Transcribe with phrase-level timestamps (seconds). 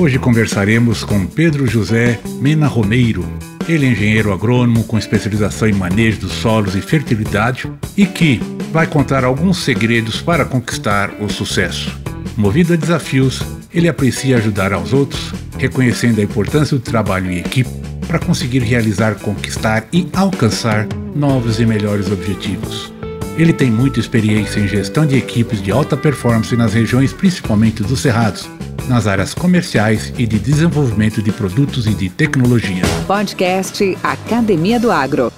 [0.00, 3.22] Hoje conversaremos com Pedro José Mena Romeiro.
[3.68, 8.40] Ele é engenheiro agrônomo com especialização em manejo dos solos e fertilidade e que
[8.72, 11.94] vai contar alguns segredos para conquistar o sucesso.
[12.34, 13.42] Movido a desafios,
[13.74, 17.68] ele aprecia ajudar aos outros, reconhecendo a importância do trabalho em equipe
[18.06, 22.90] para conseguir realizar, conquistar e alcançar novos e melhores objetivos.
[23.36, 28.00] Ele tem muita experiência em gestão de equipes de alta performance nas regiões principalmente dos
[28.00, 28.48] Cerrados,
[28.90, 32.82] nas áreas comerciais e de desenvolvimento de produtos e de tecnologia.
[33.06, 35.32] Podcast Academia do Agro.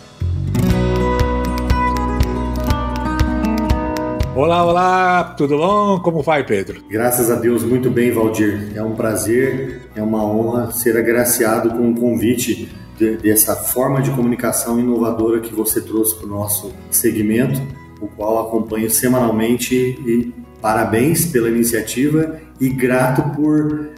[4.35, 6.01] Olá, olá, tudo bom?
[6.01, 6.83] Como vai, Pedro?
[6.89, 8.73] Graças a Deus, muito bem, Valdir.
[8.75, 14.11] É um prazer, é uma honra ser agraciado com o convite de, dessa forma de
[14.13, 17.61] comunicação inovadora que você trouxe para o nosso segmento,
[18.01, 23.91] o qual acompanho semanalmente e parabéns pela iniciativa e grato por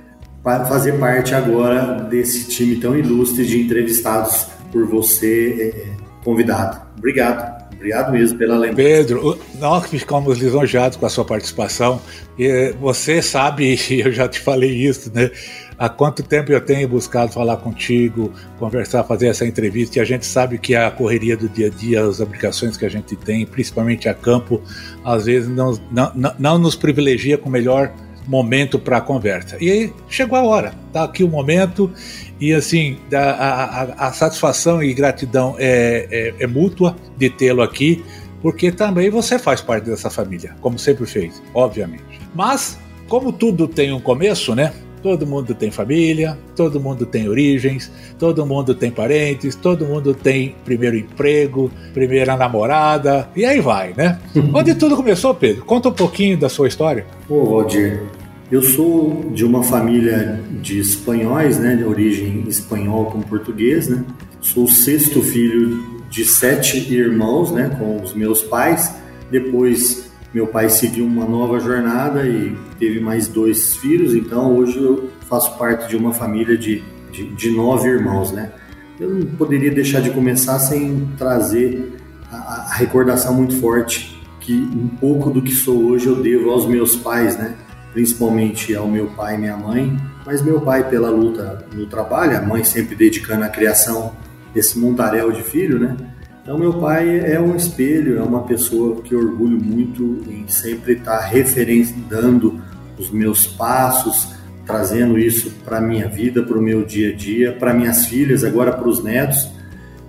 [0.42, 6.80] fazer parte agora desse time tão ilustre de entrevistados por você é, convidado.
[6.98, 7.53] Obrigado.
[7.84, 8.76] Obrigado mesmo pela lembrança.
[8.76, 12.00] Pedro, nós ficamos lisonjeados com a sua participação.
[12.38, 15.30] E você sabe, eu já te falei isso, né?
[15.78, 20.24] Há quanto tempo eu tenho buscado falar contigo, conversar, fazer essa entrevista, e a gente
[20.24, 24.08] sabe que a correria do dia a dia, as obrigações que a gente tem, principalmente
[24.08, 24.62] a campo,
[25.04, 27.92] às vezes não, não, não nos privilegia com o melhor
[28.26, 29.56] momento para a conversa.
[29.60, 31.90] E aí chegou a hora, tá aqui o momento
[32.40, 38.04] e assim a, a, a satisfação e gratidão é, é, é mútua de tê-lo aqui,
[38.42, 42.04] porque também você faz parte dessa família, como sempre fez, obviamente.
[42.34, 44.72] Mas como tudo tem um começo, né?
[45.02, 50.54] Todo mundo tem família, todo mundo tem origens, todo mundo tem parentes, todo mundo tem
[50.64, 54.18] primeiro emprego, primeira namorada, e aí vai, né?
[54.54, 55.62] Onde tudo começou, Pedro?
[55.66, 57.06] Conta um pouquinho da sua história.
[57.28, 58.02] Ô, Valdir,
[58.54, 64.04] eu sou de uma família de espanhóis, né, de origem espanhol com português, né?
[64.40, 68.94] Sou o sexto filho de sete irmãos, né, com os meus pais.
[69.28, 75.10] Depois meu pai seguiu uma nova jornada e teve mais dois filhos, então hoje eu
[75.28, 78.52] faço parte de uma família de, de, de nove irmãos, né?
[79.00, 81.92] Eu não poderia deixar de começar sem trazer
[82.30, 86.66] a, a, recordação muito forte que um pouco do que sou hoje eu devo aos
[86.66, 87.56] meus pais, né?
[87.94, 89.96] Principalmente ao meu pai e minha mãe,
[90.26, 94.12] mas meu pai pela luta no trabalho, a mãe sempre dedicando a criação
[94.52, 95.96] desse montaréu de filho, né?
[96.42, 100.92] Então, meu pai é um espelho, é uma pessoa que eu orgulho muito em sempre
[100.92, 102.60] estar referendando
[102.98, 104.28] os meus passos,
[104.66, 108.72] trazendo isso para minha vida, para o meu dia a dia, para minhas filhas, agora
[108.72, 109.48] para os netos.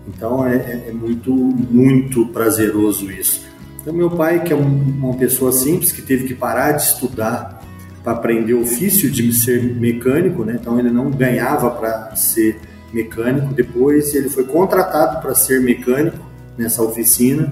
[0.07, 3.45] Então, é, é, é, muito, muito prazeroso isso.
[3.81, 7.61] Então, meu pai, que é um, uma pessoa simples, que teve que parar de estudar
[8.05, 10.59] para aprender o ofício de ser mecânico, né?
[10.61, 12.59] então ele não ganhava para ser
[12.93, 13.51] mecânico.
[13.51, 16.19] Depois ele foi contratado para ser mecânico
[16.55, 17.51] nessa oficina.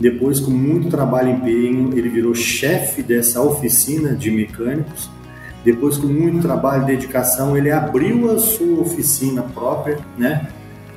[0.00, 5.10] Depois, com muito trabalho e empenho, ele virou chefe dessa oficina de mecânicos.
[5.62, 10.48] Depois, com muito trabalho e dedicação, ele abriu a sua oficina própria, né?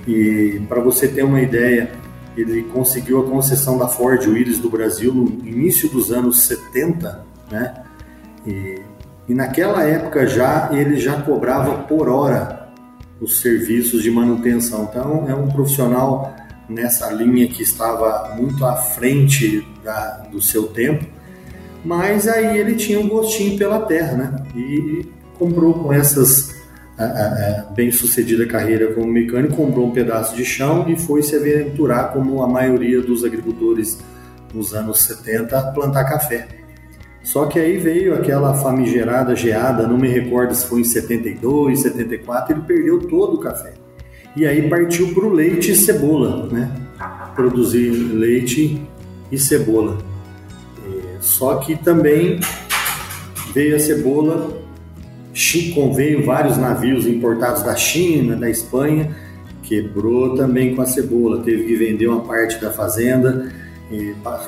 [0.07, 1.91] E para você ter uma ideia,
[2.37, 7.84] ele conseguiu a concessão da Ford Willis do Brasil no início dos anos 70, né?
[8.45, 8.81] E,
[9.27, 12.69] e naquela época já ele já cobrava por hora
[13.19, 14.87] os serviços de manutenção.
[14.89, 16.33] Então, é um profissional
[16.67, 21.05] nessa linha que estava muito à frente da, do seu tempo,
[21.83, 24.35] mas aí ele tinha um gostinho pela terra, né?
[24.55, 25.05] E
[25.37, 26.55] comprou com essas
[26.97, 31.21] a, a, a bem sucedida carreira como mecânico, comprou um pedaço de chão e foi
[31.21, 33.99] se aventurar como a maioria dos agricultores
[34.53, 36.47] nos anos 70 a plantar café.
[37.25, 42.53] Só que aí veio aquela famigerada geada, não me recordo se foi em 72, 74,
[42.53, 43.73] ele perdeu todo o café.
[44.37, 46.71] E aí partiu para o leite e cebola, né?
[47.33, 48.79] Produzir leite
[49.31, 49.97] e cebola.
[50.87, 52.39] É, só que também
[53.55, 54.61] veio a cebola,
[55.95, 59.15] veio vários navios importados da China, da Espanha,
[59.63, 63.51] quebrou também com a cebola, teve que vender uma parte da fazenda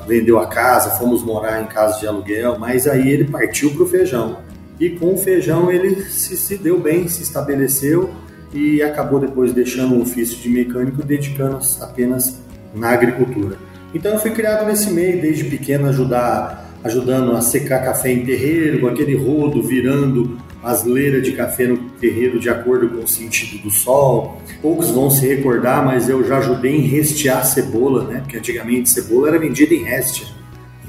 [0.07, 3.87] vendeu a casa, fomos morar em casa de aluguel, mas aí ele partiu para o
[3.87, 4.39] feijão.
[4.79, 8.11] E com o feijão ele se, se deu bem, se estabeleceu
[8.53, 12.39] e acabou depois deixando o ofício de mecânico, dedicando apenas
[12.73, 13.57] na agricultura.
[13.93, 18.87] Então eu fui criado nesse meio, desde pequeno, ajudar, ajudando a secar café em terreiro,
[18.87, 20.37] aquele rodo virando
[20.67, 24.41] as leiras de café no terreiro de acordo com o sentido do sol.
[24.61, 28.19] Poucos vão se recordar, mas eu já ajudei em restear cebola, né?
[28.19, 30.35] Porque antigamente cebola era vendida em reste.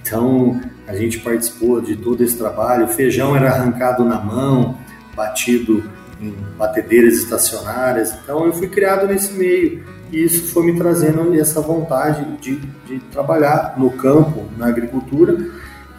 [0.02, 2.86] Então a gente participou de todo esse trabalho.
[2.86, 4.76] O feijão era arrancado na mão,
[5.14, 5.84] batido
[6.20, 8.12] em batedeiras estacionárias.
[8.24, 12.98] Então eu fui criado nesse meio e isso foi me trazendo essa vontade de, de
[13.12, 15.36] trabalhar no campo, na agricultura.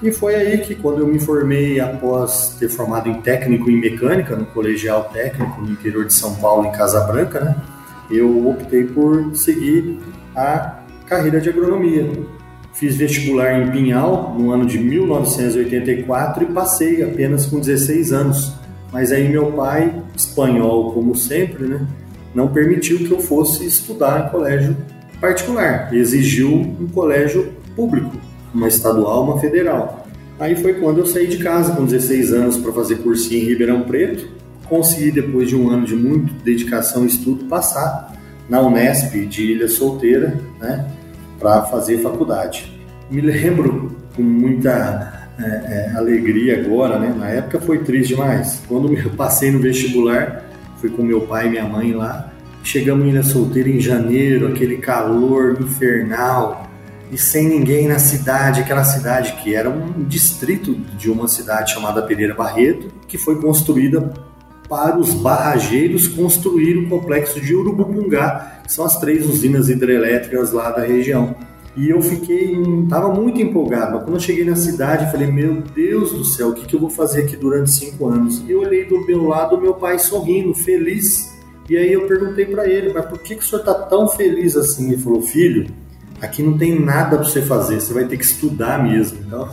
[0.01, 4.35] E foi aí que, quando eu me formei, após ter formado em técnico em mecânica,
[4.35, 7.55] no colegial técnico no interior de São Paulo, em Casa Branca, né,
[8.09, 9.99] eu optei por seguir
[10.35, 12.09] a carreira de agronomia.
[12.73, 18.53] Fiz vestibular em Pinhal no ano de 1984 e passei apenas com 16 anos.
[18.93, 21.85] Mas aí meu pai, espanhol como sempre, né,
[22.33, 24.77] não permitiu que eu fosse estudar em colégio
[25.19, 28.15] particular, exigiu um colégio público,
[28.53, 30.05] uma estadual, uma federal.
[30.39, 33.81] Aí foi quando eu saí de casa com 16 anos para fazer cursinho em Ribeirão
[33.81, 34.27] Preto,
[34.67, 38.13] consegui depois de um ano de muito dedicação e estudo passar
[38.47, 40.87] na Unesp de Ilha Solteira, né,
[41.37, 42.71] para fazer faculdade.
[43.11, 47.13] Me lembro com muita é, é, alegria agora, né?
[47.17, 48.61] Na época foi triste demais.
[48.67, 50.45] Quando eu passei no vestibular,
[50.77, 52.31] fui com meu pai e minha mãe lá.
[52.63, 56.68] Chegamos em Ilha Solteira em janeiro, aquele calor infernal
[57.11, 62.01] e sem ninguém na cidade, aquela cidade que era um distrito de uma cidade chamada
[62.01, 64.13] Pereira Barreto, que foi construída
[64.69, 70.69] para os barrageiros construir o complexo de Urubupungá, que são as três usinas hidrelétricas lá
[70.69, 71.35] da região.
[71.75, 73.93] E eu fiquei, estava muito empolgado.
[73.93, 76.79] Mas quando eu cheguei na cidade, falei: Meu Deus do céu, o que, que eu
[76.79, 78.43] vou fazer aqui durante cinco anos?
[78.47, 81.37] E eu olhei do meu lado, meu pai sorrindo, feliz.
[81.69, 84.55] E aí eu perguntei para ele: Mas por que, que o senhor está tão feliz
[84.55, 84.91] assim?
[84.91, 85.67] Ele falou: Filho,
[86.21, 89.19] aqui não tem nada para você fazer, você vai ter que estudar mesmo.
[89.25, 89.49] Então,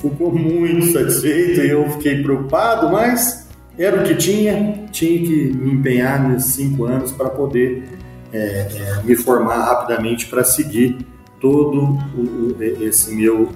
[0.00, 3.46] ficou muito satisfeito e eu fiquei preocupado, mas
[3.78, 7.84] era o que tinha, tinha que me empenhar nesses cinco anos para poder
[8.32, 10.98] é, é, me formar rapidamente para seguir
[11.40, 13.50] todo o, esse meu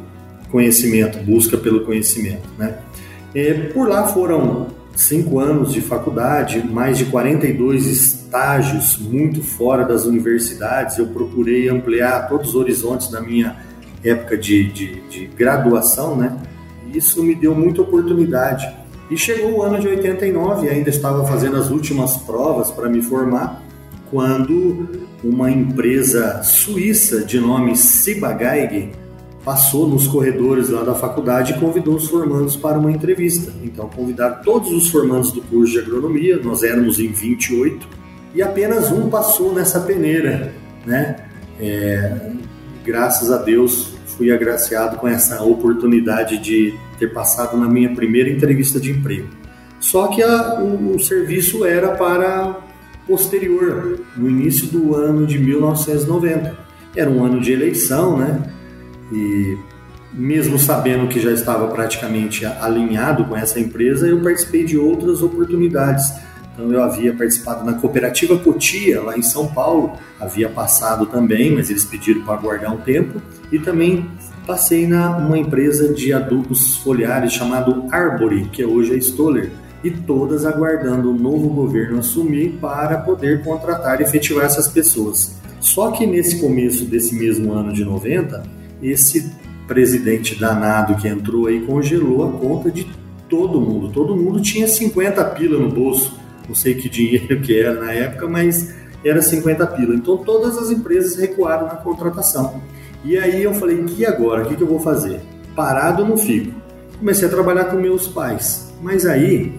[0.50, 2.48] conhecimento, busca pelo conhecimento.
[2.58, 2.78] Né?
[3.34, 10.04] E por lá foram cinco anos de faculdade, mais de 42 estágios muito fora das
[10.04, 10.98] universidades.
[10.98, 13.56] Eu procurei ampliar todos os horizontes da minha
[14.04, 16.36] época de, de, de graduação, né?
[16.92, 18.68] Isso me deu muita oportunidade.
[19.10, 23.62] E chegou o ano de 89, ainda estava fazendo as últimas provas para me formar
[24.10, 28.90] quando uma empresa suíça de nome Sibagaig
[29.44, 33.52] passou nos corredores lá da faculdade e convidou os formandos para uma entrevista.
[33.62, 37.97] Então convidaram todos os formandos do curso de agronomia, nós éramos em 28,
[38.34, 40.52] e apenas um passou nessa peneira,
[40.84, 41.16] né?
[41.60, 42.30] É,
[42.84, 48.80] graças a Deus fui agraciado com essa oportunidade de ter passado na minha primeira entrevista
[48.80, 49.28] de emprego.
[49.80, 52.56] Só que a, o, o serviço era para
[53.06, 56.58] posterior, no início do ano de 1990.
[56.94, 58.42] Era um ano de eleição, né?
[59.12, 59.56] E
[60.12, 66.12] mesmo sabendo que já estava praticamente alinhado com essa empresa, eu participei de outras oportunidades.
[66.58, 71.70] Então eu havia participado na cooperativa Cotia, lá em São Paulo, havia passado também, mas
[71.70, 74.10] eles pediram para aguardar um tempo, e também
[74.44, 79.52] passei na uma empresa de adubos foliares chamado Arbori, que hoje é Stoller,
[79.84, 85.38] e todas aguardando o novo governo assumir para poder contratar e efetivar essas pessoas.
[85.60, 88.42] Só que nesse começo desse mesmo ano de 90,
[88.82, 89.30] esse
[89.68, 92.88] presidente danado que entrou aí congelou a conta de
[93.28, 93.90] todo mundo.
[93.90, 96.18] Todo mundo tinha 50 pila no bolso.
[96.48, 98.74] Não sei que dinheiro que era na época, mas
[99.04, 99.94] era 50 pila.
[99.94, 102.60] Então todas as empresas recuaram na contratação.
[103.04, 104.42] E aí eu falei, e agora?
[104.42, 105.20] O que, que eu vou fazer?
[105.54, 106.52] Parado não fico.
[106.98, 108.72] Comecei a trabalhar com meus pais.
[108.82, 109.52] Mas aí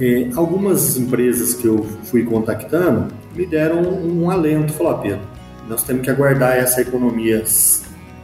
[0.00, 5.20] é, algumas empresas que eu fui contactando me deram um, um alento, falaram, Pedro,
[5.68, 7.44] nós temos que aguardar essa economia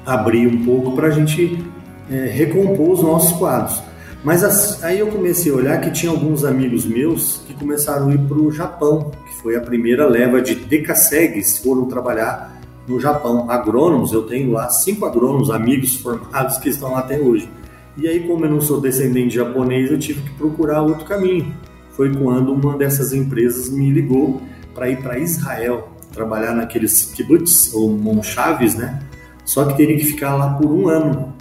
[0.07, 1.63] abrir um pouco para a gente
[2.11, 3.83] é, recompor os nossos quadros.
[4.27, 8.13] Mas as, aí eu comecei a olhar que tinha alguns amigos meus que começaram a
[8.15, 13.49] ir para o Japão, que foi a primeira leva de decassegues foram trabalhar no Japão.
[13.49, 17.49] Agrônomos, eu tenho lá cinco agrônomos, amigos formados que estão lá até hoje.
[17.97, 21.55] E aí, como eu não sou descendente de japonês, eu tive que procurar outro caminho
[21.93, 24.43] foi quando uma dessas empresas me ligou
[24.75, 29.03] para ir para Israel trabalhar naqueles kibbutz ou monchaves, né?
[29.45, 31.33] Só que teria que ficar lá por um ano.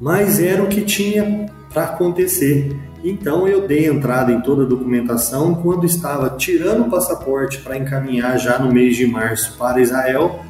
[0.00, 2.74] Mas era o que tinha para acontecer.
[3.02, 5.56] Então eu dei entrada em toda a documentação.
[5.56, 10.40] Quando estava tirando o passaporte para encaminhar já no mês de março para Israel,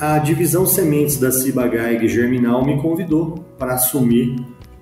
[0.00, 4.34] a divisão sementes da Cibagaig Germinal me convidou para assumir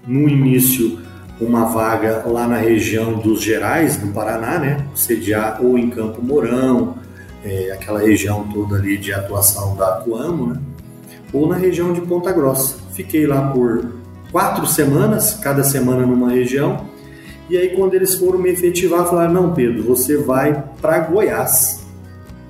[0.07, 1.01] no início
[1.39, 4.87] uma vaga lá na região dos Gerais, no Paraná, né?
[4.95, 6.97] Sediar ou em Campo Mourão,
[7.45, 10.61] é, aquela região toda ali de atuação da Coamo, né?
[11.33, 12.77] Ou na região de Ponta Grossa.
[12.93, 14.02] Fiquei lá por
[14.33, 16.91] quatro semanas, cada semana numa região.
[17.51, 21.85] E aí, quando eles foram me efetivar, falaram: Não, Pedro, você vai para Goiás.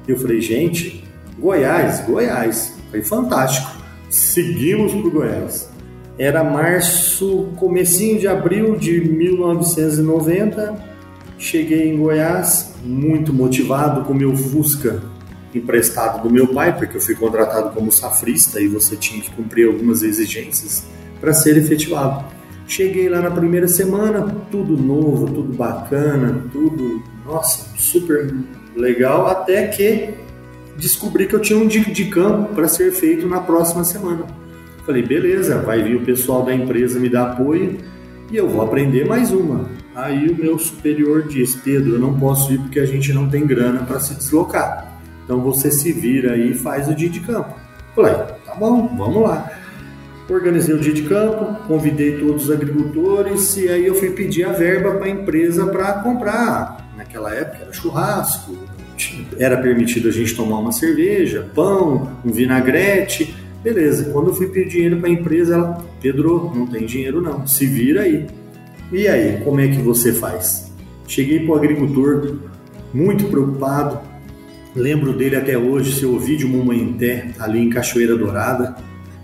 [0.07, 1.05] Eu falei: Gente,
[1.39, 2.75] Goiás, Goiás.
[2.91, 3.71] Foi fantástico.
[4.09, 5.69] Seguimos para Goiás.
[6.19, 10.93] Era março, comecinho de abril de 1990.
[11.39, 15.03] Cheguei em Goiás muito motivado com meu Fusca
[15.55, 19.67] emprestado do meu pai, porque eu fui contratado como safrista e você tinha que cumprir
[19.67, 20.85] algumas exigências
[21.23, 22.25] para ser efetivado.
[22.67, 28.35] Cheguei lá na primeira semana, tudo novo, tudo bacana, tudo, nossa, super
[28.75, 30.15] legal, até que
[30.77, 34.25] descobri que eu tinha um de, de campo para ser feito na próxima semana.
[34.85, 37.79] Falei, beleza, vai vir o pessoal da empresa me dar apoio
[38.31, 39.71] e eu vou aprender mais uma.
[39.95, 43.47] Aí o meu superior disse, Pedro, eu não posso ir porque a gente não tem
[43.47, 44.93] grana para se deslocar.
[45.25, 47.55] Então você se vira aí e faz o dia de campo.
[47.95, 48.15] Falei,
[48.45, 49.62] tá bom, vamos lá.
[50.29, 54.53] Organizei o dia de campo, convidei todos os agricultores e aí eu fui pedir a
[54.53, 56.91] verba para a empresa para comprar.
[56.97, 58.57] Naquela época era churrasco,
[59.39, 63.35] era permitido a gente tomar uma cerveja, pão, um vinagrete.
[63.63, 67.47] Beleza, quando eu fui pedir dinheiro para a empresa, ela, Pedro, não tem dinheiro não,
[67.47, 68.27] se vira aí.
[68.93, 70.73] E aí, como é que você faz?
[71.07, 72.37] Cheguei para o agricultor
[72.93, 74.01] muito preocupado,
[74.75, 78.77] lembro dele até hoje, seu Ovidio Mumanté, ali em Cachoeira Dourada,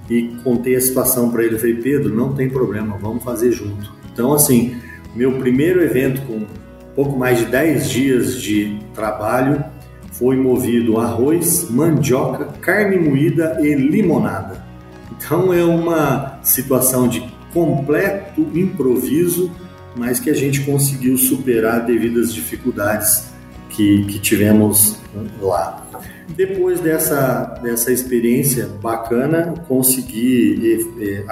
[0.09, 1.59] e contei a situação para ele.
[1.59, 3.93] Falei, Pedro, não tem problema, vamos fazer junto.
[4.13, 4.77] Então, assim,
[5.15, 6.47] meu primeiro evento com
[6.95, 9.65] pouco mais de 10 dias de trabalho,
[10.11, 14.67] foi movido arroz, mandioca, carne moída e limonada.
[15.13, 19.51] Então é uma situação de completo improviso,
[19.95, 23.29] mas que a gente conseguiu superar devido às dificuldades
[23.71, 24.99] que, que tivemos
[25.41, 25.87] lá.
[26.29, 31.25] Depois dessa, dessa experiência bacana, consegui eh,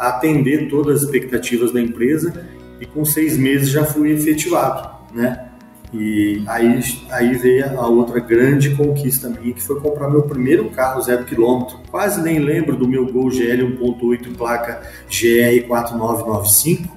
[0.00, 2.46] atender todas as expectativas da empresa
[2.80, 5.48] e com seis meses já fui efetivado, né?
[5.92, 11.00] E aí, aí veio a outra grande conquista minha, que foi comprar meu primeiro carro
[11.00, 11.78] zero quilômetro.
[11.90, 16.88] Quase nem lembro do meu Gol GL 1.8 placa GR4995,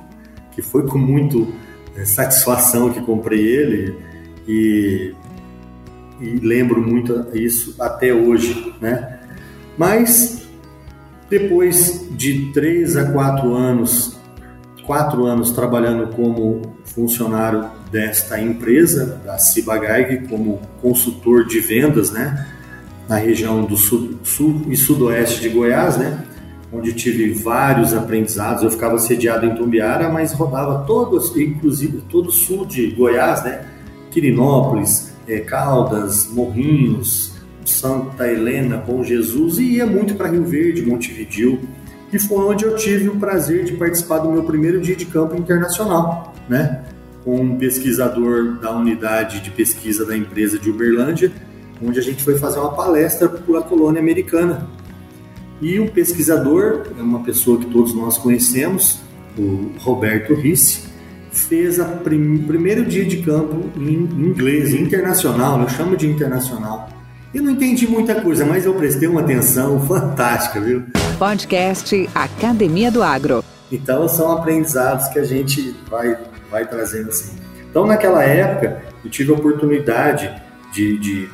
[0.51, 1.53] que foi com muito
[1.95, 4.08] é, satisfação que comprei ele
[4.49, 5.13] e,
[6.19, 9.19] e lembro muito isso até hoje, né?
[9.77, 10.47] Mas
[11.29, 14.19] depois de três a quatro anos
[14.89, 22.47] quatro anos trabalhando como funcionário desta empresa, da Cibagaig, como consultor de vendas, né,
[23.07, 26.25] na região do sul, sul e sudoeste de Goiás, né,
[26.73, 28.63] onde tive vários aprendizados.
[28.63, 33.61] Eu ficava sediado em Tumbiara, mas rodava todos, inclusive todo o sul de Goiás, né,
[34.11, 37.33] Quirinópolis, é, Caldas, Morrinhos,
[37.65, 41.59] Santa Helena, com Jesus e ia muito para Rio Verde, Montevidil
[42.11, 45.35] e foi onde eu tive o prazer de participar do meu primeiro dia de campo
[45.35, 46.83] internacional, né?
[47.23, 51.31] Com um pesquisador da unidade de pesquisa da empresa de Uberlândia,
[51.83, 54.67] onde a gente foi fazer uma palestra para a colônia americana.
[55.61, 59.01] E o pesquisador, é uma pessoa que todos nós conhecemos,
[59.37, 60.88] o Roberto Risse,
[61.31, 66.89] fez o prim primeiro dia de campo em inglês, internacional, eu chamo de internacional,
[67.33, 70.83] eu não entendi muita coisa, mas eu prestei uma atenção fantástica, viu?
[71.17, 73.43] Podcast Academia do Agro.
[73.71, 76.17] Então são aprendizados que a gente vai,
[76.49, 77.37] vai trazendo assim.
[77.69, 80.29] Então naquela época eu tive a oportunidade
[80.73, 81.29] de, de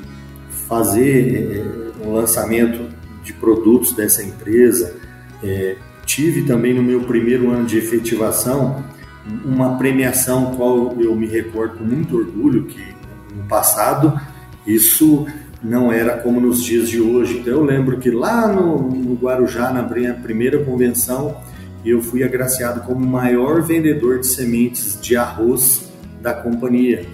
[0.68, 1.64] fazer
[2.02, 2.90] é, um lançamento
[3.24, 4.96] de produtos dessa empresa.
[5.42, 8.84] É, tive também no meu primeiro ano de efetivação
[9.44, 12.96] uma premiação qual eu me recordo com muito orgulho que
[13.36, 14.20] no passado
[14.66, 15.26] isso
[15.64, 17.40] não era como nos dias de hoje.
[17.40, 21.38] Então eu lembro que lá no, no Guarujá, na primeira convenção,
[21.84, 25.92] eu fui agraciado como maior vendedor de sementes de arroz
[26.22, 27.06] da companhia.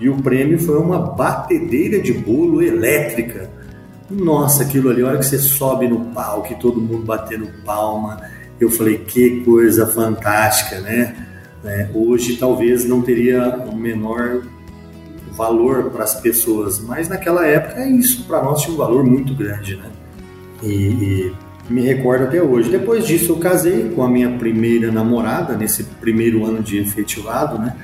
[0.00, 3.50] E o prêmio foi uma batedeira de bolo elétrica.
[4.10, 8.20] Nossa, aquilo ali, a hora que você sobe no palco e todo mundo batendo palma,
[8.58, 11.28] eu falei, que coisa fantástica, né?
[11.64, 14.42] É, hoje talvez não teria o menor
[15.32, 19.76] valor para as pessoas, mas naquela época isso para nós tinha um valor muito grande,
[19.76, 19.90] né?
[20.62, 21.32] E, e,
[21.68, 22.68] me recordo até hoje.
[22.68, 27.76] Depois disso, eu casei com a minha primeira namorada, nesse primeiro ano de efetivado, né?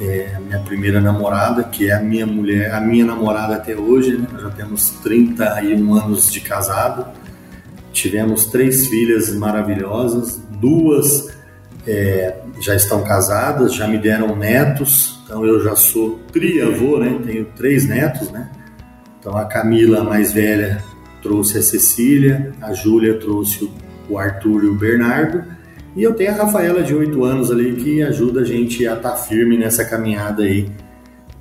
[0.00, 4.16] É, a minha primeira namorada, que é a minha mulher, a minha namorada até hoje,
[4.16, 4.26] né?
[4.32, 7.06] Nós já temos 31 anos de casado.
[7.92, 11.28] Tivemos três filhas maravilhosas, duas
[11.86, 17.18] é, já estão casadas, já me deram netos, então eu já sou triavô, né?
[17.24, 18.50] Tenho três netos, né?
[19.18, 20.82] Então a Camila, mais velha,
[21.22, 23.70] trouxe a Cecília, a Júlia trouxe
[24.08, 25.44] o Arthur e o Bernardo,
[25.96, 29.10] e eu tenho a Rafaela de 8 anos ali que ajuda a gente a estar
[29.10, 30.70] tá firme nessa caminhada aí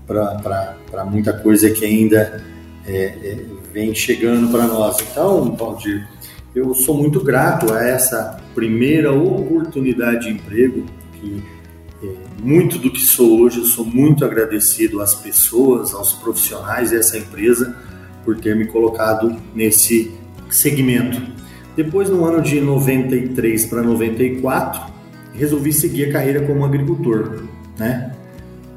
[0.08, 2.44] para muita coisa que ainda
[2.86, 3.38] é, é,
[3.72, 4.98] vem chegando para nós.
[5.02, 6.08] Então, Valdir,
[6.56, 11.42] eu sou muito grato a essa primeira oportunidade de emprego que
[12.04, 12.08] é,
[12.44, 17.74] muito do que sou hoje, eu sou muito agradecido às pessoas, aos profissionais dessa empresa
[18.26, 20.12] por ter me colocado nesse
[20.50, 21.22] segmento.
[21.74, 24.92] Depois, no ano de 93 para 94,
[25.34, 27.44] resolvi seguir a carreira como agricultor,
[27.78, 28.14] né?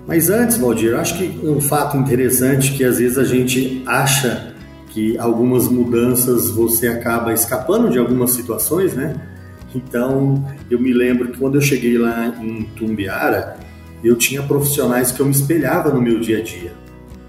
[0.06, 4.54] Mas antes, Valdir, acho que um fato interessante que às vezes a gente acha
[4.90, 9.31] que algumas mudanças você acaba escapando de algumas situações, né?
[9.74, 13.56] Então, eu me lembro que quando eu cheguei lá em Tumbiara,
[14.02, 16.82] eu tinha profissionais que eu me espelhava no meu dia a dia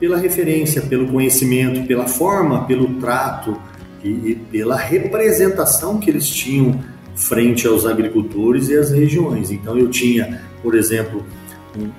[0.03, 3.57] pela referência, pelo conhecimento, pela forma, pelo trato
[4.03, 6.77] e, e pela representação que eles tinham
[7.15, 9.49] frente aos agricultores e às regiões.
[9.49, 11.25] Então eu tinha, por exemplo,
[11.77, 11.91] um, um,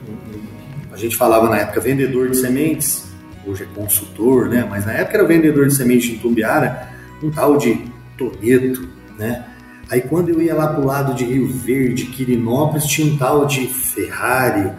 [0.92, 3.06] a gente falava na época vendedor de sementes,
[3.46, 4.66] hoje é consultor, né?
[4.68, 6.90] Mas na época era vendedor de sementes em Tumbiara,
[7.22, 7.86] um tal de
[8.18, 8.86] Toneto,
[9.18, 9.46] né?
[9.90, 13.46] Aí quando eu ia lá para o lado de Rio Verde, Quirinópolis, tinha um tal
[13.46, 14.72] de Ferrari,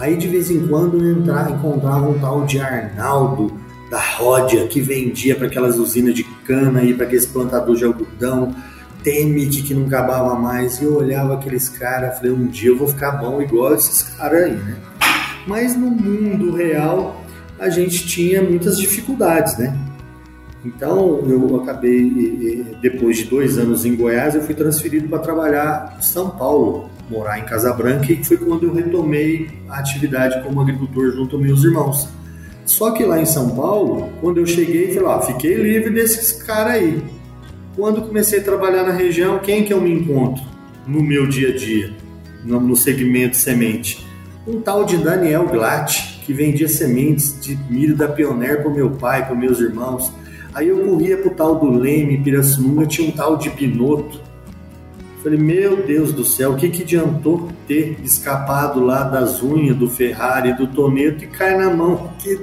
[0.00, 3.52] Aí de vez em quando eu entrava, encontrava um tal de Arnaldo
[3.90, 8.54] da Ródia que vendia para aquelas usinas de cana e para aqueles plantadores de algodão,
[9.04, 10.80] Temit que não acabava mais.
[10.80, 14.44] E eu olhava aqueles caras, falei, um dia eu vou ficar bom igual esses caras
[14.44, 14.76] aí, né?
[15.46, 17.22] Mas no mundo real
[17.58, 19.76] a gente tinha muitas dificuldades, né?
[20.64, 26.02] Então eu acabei, depois de dois anos em Goiás, eu fui transferido para trabalhar em
[26.02, 31.10] São Paulo morar em Casa Branca e foi quando eu retomei a atividade como agricultor
[31.10, 32.08] junto aos meus irmãos.
[32.64, 36.74] Só que lá em São Paulo, quando eu cheguei, falei, ó, fiquei livre desses caras
[36.74, 37.02] aí.
[37.74, 40.44] Quando comecei a trabalhar na região, quem que eu me encontro
[40.86, 41.92] no meu dia a dia,
[42.44, 44.06] no segmento semente?
[44.46, 49.26] Um tal de Daniel Glatt, que vendia sementes de milho da Pioneer para meu pai,
[49.26, 50.12] para meus irmãos.
[50.54, 54.20] Aí eu corria para o tal do Leme, Pirassununga, tinha um tal de Binotto,
[55.22, 59.86] Falei, meu Deus do céu, o que, que adiantou ter escapado lá das unhas do
[59.86, 62.40] Ferrari, do Toneto e cair na mão aqui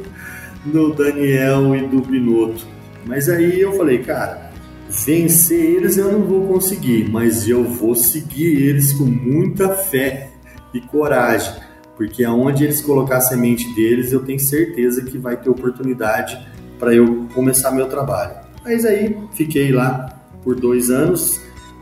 [0.63, 2.67] do Daniel e do Binotto?
[3.03, 4.51] Mas aí eu falei, cara,
[4.87, 10.29] vencer eles eu não vou conseguir, mas eu vou seguir eles com muita fé
[10.71, 11.55] e coragem,
[11.95, 16.37] porque aonde eles colocar a semente deles, eu tenho certeza que vai ter oportunidade
[16.79, 18.35] para eu começar meu trabalho.
[18.63, 20.09] Mas aí fiquei lá
[20.43, 21.41] por dois anos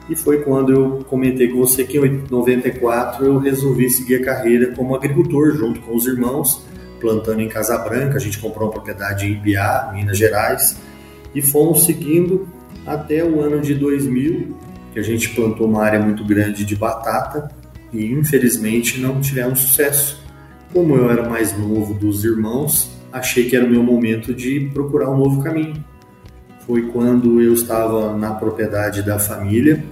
[0.10, 4.74] e foi quando eu comentei com você que em 94 eu resolvi seguir a carreira
[4.76, 6.64] como agricultor junto com os irmãos,
[7.00, 8.18] plantando em Casa Branca.
[8.18, 10.78] A gente comprou uma propriedade em Ibiá, Minas Gerais,
[11.34, 12.48] e fomos seguindo
[12.86, 14.56] até o ano de 2000,
[14.94, 17.50] que a gente plantou uma área muito grande de batata
[17.92, 20.24] e infelizmente não tivemos sucesso.
[20.72, 25.10] Como eu era mais novo dos irmãos, achei que era o meu momento de procurar
[25.10, 25.84] um novo caminho.
[26.68, 29.86] Foi quando eu estava na propriedade da família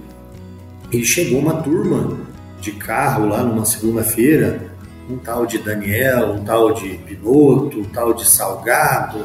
[0.92, 2.18] e chegou uma turma
[2.60, 4.70] de carro lá numa segunda-feira,
[5.08, 9.24] um tal de Daniel, um tal de Pinoto, um tal de Salgado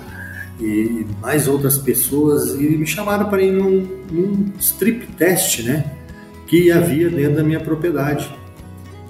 [0.62, 5.86] e mais outras pessoas e me chamaram para ir num, num strip test, né?
[6.48, 8.39] Que havia dentro da minha propriedade.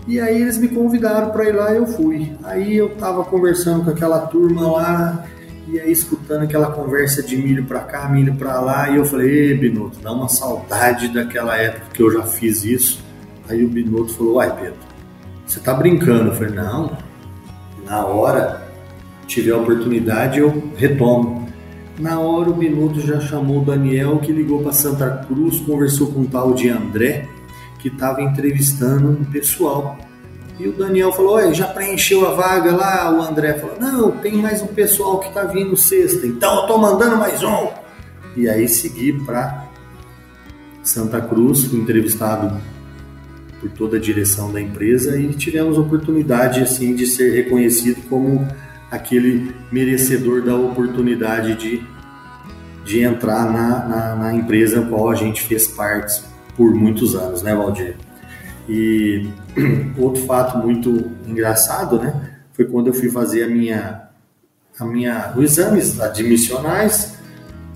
[0.09, 2.33] E aí eles me convidaram para ir lá e eu fui.
[2.43, 5.23] Aí eu estava conversando com aquela turma lá
[5.67, 9.29] e aí escutando aquela conversa de milho para cá, milho para lá, e eu falei,
[9.29, 13.05] ei, Binotto, dá uma saudade daquela época que eu já fiz isso.
[13.47, 14.79] Aí o Binotto falou, uai, Pedro,
[15.45, 16.29] você tá brincando?
[16.29, 16.97] Eu falei, não,
[17.85, 18.67] na hora,
[19.27, 21.47] tiver a oportunidade, eu retomo.
[21.99, 26.21] Na hora o Binotto já chamou o Daniel, que ligou para Santa Cruz, conversou com
[26.21, 27.27] um tal de André,
[27.79, 29.97] que estava entrevistando um pessoal.
[30.59, 33.11] E o Daniel falou: Oi, já preencheu a vaga lá?
[33.17, 36.77] O André falou: Não, tem mais um pessoal que está vindo sexta, então eu estou
[36.77, 37.69] mandando mais um.
[38.35, 39.67] E aí segui para
[40.83, 42.61] Santa Cruz, fui entrevistado
[43.59, 48.47] por toda a direção da empresa e tivemos a oportunidade assim de ser reconhecido como
[48.89, 51.83] aquele merecedor da oportunidade de,
[52.85, 56.28] de entrar na, na, na empresa qual a gente fez parte
[56.59, 57.95] por muitos anos, né, Valdir?
[58.67, 59.25] E
[59.97, 62.13] outro fato muito engraçado, né,
[62.51, 64.09] foi quando eu fui fazer a minha,
[64.77, 67.17] a minha, os exames admissionais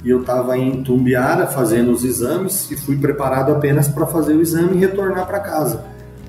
[0.04, 4.42] e eu estava em Tumbiara fazendo os exames e fui preparado apenas para fazer o
[4.42, 5.86] exame e retornar para casa.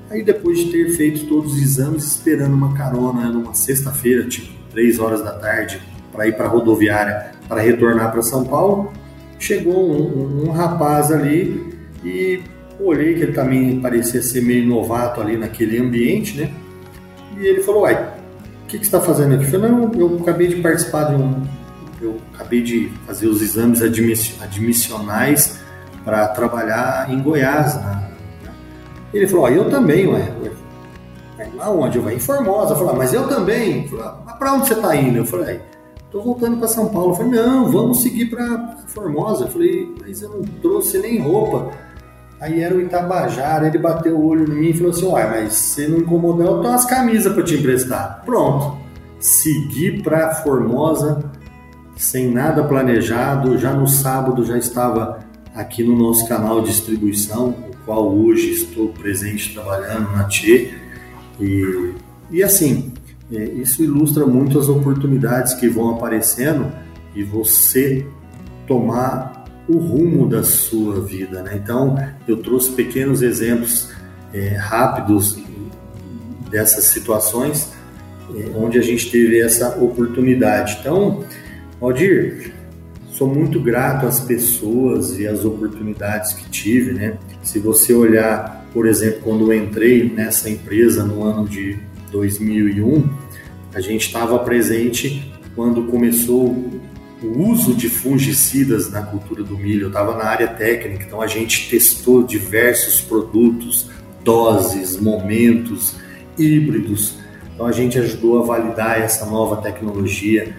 [0.09, 4.97] Aí depois de ter feito todos os exames, esperando uma carona numa sexta-feira, tipo 3
[4.99, 8.93] horas da tarde, para ir para a rodoviária para retornar para São Paulo,
[9.37, 11.74] chegou um, um, um, rapaz ali
[12.05, 12.41] e
[12.79, 16.51] olhei que ele também parecia ser meio novato ali naquele ambiente, né?
[17.37, 19.45] E ele falou, uai, o que, que você está fazendo aqui?
[19.45, 21.43] Eu falei, não, eu acabei de participar de um...
[22.01, 25.59] Eu acabei de fazer os exames admissionais
[26.03, 28.11] para trabalhar em Goiás, né?
[29.13, 30.31] Ele falou, ah, eu também, ué.
[31.59, 31.97] Aonde?
[31.97, 32.75] Eu vou em Formosa.
[32.75, 33.83] Falei, ah, mas eu também.
[33.83, 35.17] Eu falei, ah, mas para onde você está indo?
[35.17, 35.61] Eu falei,
[36.11, 37.11] tô voltando para São Paulo.
[37.11, 39.45] Eu falei, não, vamos seguir para Formosa.
[39.45, 41.71] Eu falei, mas eu não trouxe nem roupa.
[42.45, 45.53] Aí era o Itabajara, ele bateu o olho em mim e falou assim, uai, mas
[45.53, 48.21] você não incomodou, eu tenho umas camisas para te emprestar.
[48.23, 48.77] Pronto.
[49.19, 51.31] Segui para Formosa,
[51.95, 53.57] sem nada planejado.
[53.57, 55.21] Já no sábado já estava
[55.55, 60.71] aqui no nosso canal de distribuição, qual hoje estou presente trabalhando na TE.
[61.41, 61.93] E,
[62.29, 62.93] e assim,
[63.33, 66.71] é, isso ilustra muito as oportunidades que vão aparecendo
[67.15, 68.05] e você
[68.67, 71.41] tomar o rumo da sua vida.
[71.41, 71.59] Né?
[71.63, 71.95] Então,
[72.27, 73.91] eu trouxe pequenos exemplos
[74.33, 75.37] é, rápidos
[76.49, 77.73] dessas situações
[78.33, 80.77] é, onde a gente teve essa oportunidade.
[80.79, 81.23] Então,
[81.79, 82.53] Aldir,
[83.11, 87.17] sou muito grato às pessoas e às oportunidades que tive, né?
[87.43, 91.77] Se você olhar, por exemplo, quando eu entrei nessa empresa no ano de
[92.11, 93.07] 2001,
[93.73, 96.81] a gente estava presente quando começou
[97.21, 99.83] o uso de fungicidas na cultura do milho.
[99.83, 103.89] Eu estava na área técnica, então a gente testou diversos produtos,
[104.23, 105.95] doses, momentos,
[106.37, 107.15] híbridos.
[107.53, 110.55] Então a gente ajudou a validar essa nova tecnologia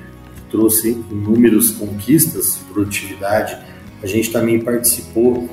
[0.50, 3.58] trouxe inúmeras conquistas de produtividade.
[4.02, 5.48] A gente também participou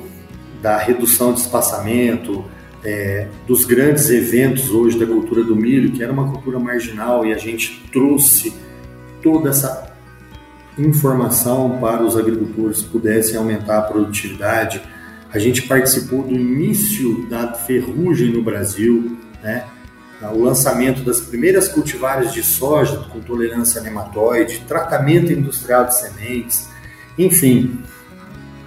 [0.61, 2.43] da redução de espaçamento,
[2.83, 7.33] é, dos grandes eventos hoje da cultura do milho, que era uma cultura marginal, e
[7.33, 8.53] a gente trouxe
[9.21, 9.92] toda essa
[10.77, 14.81] informação para os agricultores pudessem aumentar a produtividade.
[15.31, 19.65] A gente participou do início da ferrugem no Brasil, né?
[20.19, 20.31] Tá?
[20.31, 26.69] o lançamento das primeiras cultivares de soja com tolerância a nematóide, tratamento industrial de sementes,
[27.17, 27.79] enfim,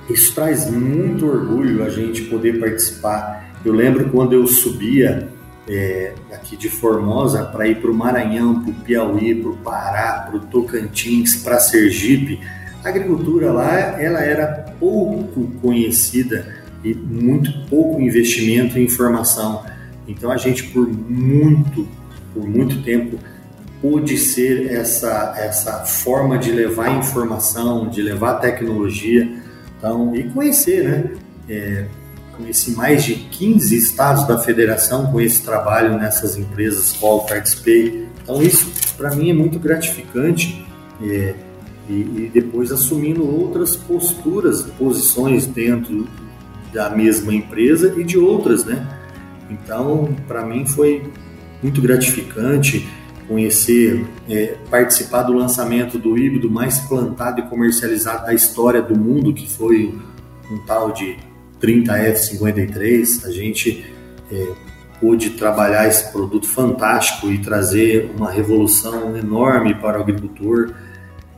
[0.09, 3.57] isso traz muito orgulho a gente poder participar.
[3.65, 5.29] Eu lembro quando eu subia
[5.69, 10.27] é, aqui de Formosa para ir para o Maranhão, para o Piauí, para o Pará,
[10.29, 12.41] para o Tocantins, para Sergipe,
[12.85, 14.47] a agricultura lá ela era
[14.79, 19.65] pouco conhecida e muito pouco investimento em informação.
[20.07, 21.87] Então a gente por muito,
[22.33, 23.19] por muito tempo
[23.83, 29.29] pôde ser essa essa forma de levar informação, de levar tecnologia,
[29.77, 31.11] então e conhecer, né?
[31.49, 31.87] É,
[32.37, 38.07] conheci mais de 15 estados da federação com esse trabalho nessas empresas qual participei.
[38.23, 40.65] Então isso para mim é muito gratificante
[41.03, 41.35] é,
[41.89, 46.07] e, e depois assumindo outras posturas, posições dentro
[46.73, 48.87] da mesma empresa e de outras, né?
[49.49, 51.11] Então, para mim foi
[51.63, 52.87] muito gratificante
[53.29, 59.33] conhecer, é, participar do lançamento do híbrido mais plantado e comercializado da história do mundo,
[59.33, 59.95] que foi
[60.51, 61.17] um tal de
[61.67, 63.25] 30F53.
[63.27, 63.85] A gente
[64.31, 64.53] é,
[65.01, 70.73] pôde trabalhar esse produto fantástico e trazer uma revolução enorme para o agricultor.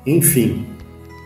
[0.06, 0.66] Enfim,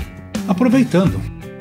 [0.48, 1.20] Aproveitando,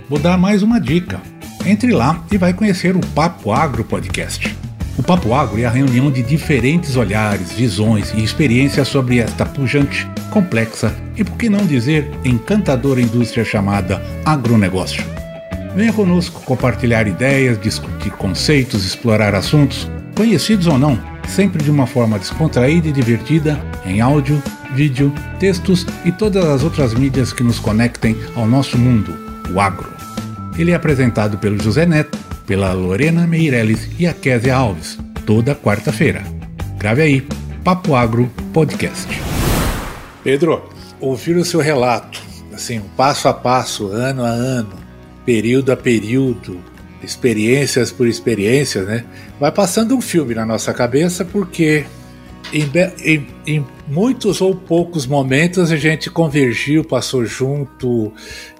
[0.09, 1.21] vou dar mais uma dica.
[1.63, 4.56] Entre lá e vai conhecer o Papo Agro Podcast.
[4.97, 10.09] O Papo Agro é a reunião de diferentes olhares, visões e experiências sobre esta pujante,
[10.31, 15.03] complexa e, por que não dizer, encantadora indústria chamada agronegócio.
[15.75, 22.17] Venha conosco compartilhar ideias, discutir conceitos, explorar assuntos, conhecidos ou não, sempre de uma forma
[22.17, 24.41] descontraída e divertida, em áudio,
[24.73, 29.15] vídeo, textos e todas as outras mídias que nos conectem ao nosso mundo,
[29.53, 29.93] o agro.
[30.57, 36.23] Ele é apresentado pelo José Neto, pela Lorena Meirelles e a Késia Alves, toda quarta-feira.
[36.77, 37.27] Grave aí,
[37.61, 39.07] Papo Agro Podcast.
[40.23, 42.21] Pedro, ouvir o seu relato,
[42.53, 44.73] assim, passo a passo, ano a ano,
[45.25, 46.59] período a período,
[47.03, 49.03] experiências por experiências, né?
[49.37, 51.85] Vai passando um filme na nossa cabeça porque
[52.53, 52.69] em,
[53.03, 58.11] em, em, muitos ou poucos momentos a gente convergiu, passou junto,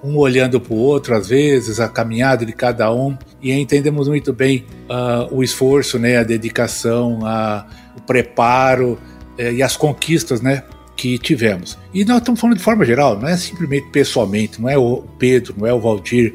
[0.02, 4.32] um olhando para o outro, às vezes, a caminhada de cada um, e entendemos muito
[4.32, 8.98] bem uh, o esforço, né, a dedicação, a, o preparo
[9.38, 10.64] uh, e as conquistas né,
[10.98, 11.78] que tivemos.
[11.94, 15.54] E nós estamos falando de forma geral, não é simplesmente pessoalmente, não é o Pedro,
[15.56, 16.34] não é o Valdir,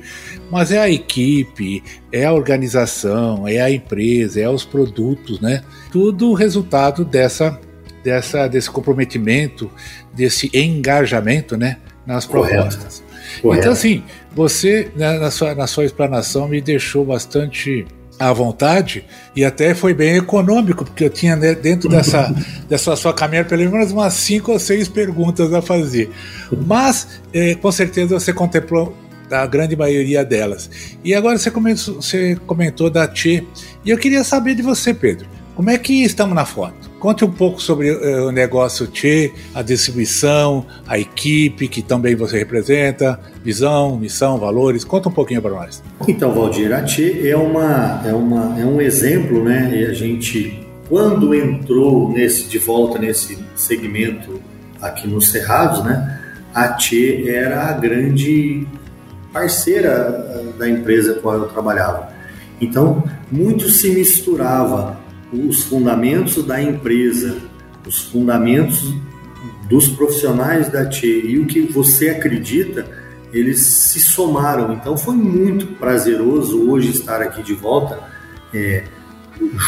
[0.49, 5.63] mas é a equipe, é a organização, é a empresa, é os produtos, né?
[5.91, 7.59] Tudo resultado dessa,
[8.01, 9.69] dessa, desse comprometimento,
[10.13, 11.77] desse engajamento, né?
[12.05, 13.03] Nas propostas.
[13.41, 13.59] Correto.
[13.59, 17.85] Então, assim, você, né, na, sua, na sua explanação, me deixou bastante
[18.29, 19.05] à vontade
[19.35, 22.33] e até foi bem econômico, porque eu tinha né, dentro dessa,
[22.69, 26.09] dessa sua caminhada pelo menos umas cinco ou seis perguntas a fazer.
[26.65, 28.95] Mas é, com certeza você contemplou
[29.31, 30.69] a grande maioria delas.
[31.03, 33.43] E agora você comentou, você comentou da Tchê,
[33.83, 35.27] e eu queria saber de você, Pedro.
[35.55, 36.82] Como é que estamos na foto?
[37.03, 42.37] Conte um pouco sobre uh, o negócio Tchê, a distribuição, a equipe que também você
[42.37, 44.85] representa, visão, missão, valores.
[44.85, 45.83] Conta um pouquinho para nós.
[46.07, 49.69] Então, Valdir, a Tchê é, uma, é, uma, é um exemplo, né?
[49.75, 54.39] E a gente, quando entrou nesse, de volta nesse segmento
[54.81, 56.21] aqui nos Cerrados, né?
[56.55, 58.65] A Tchê era a grande
[59.33, 62.13] parceira eh, da empresa com a qual eu trabalhava.
[62.61, 65.02] Então, muito se misturava
[65.33, 67.37] os fundamentos da empresa,
[67.87, 68.93] os fundamentos
[69.67, 72.85] dos profissionais da TE e o que você acredita,
[73.33, 74.73] eles se somaram.
[74.73, 77.99] Então foi muito prazeroso hoje estar aqui de volta,
[78.53, 78.83] é,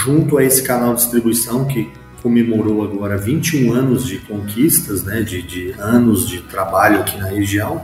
[0.03, 5.41] junto a esse canal de distribuição que comemorou agora 21 anos de conquistas, né, de,
[5.41, 7.81] de anos de trabalho aqui na região.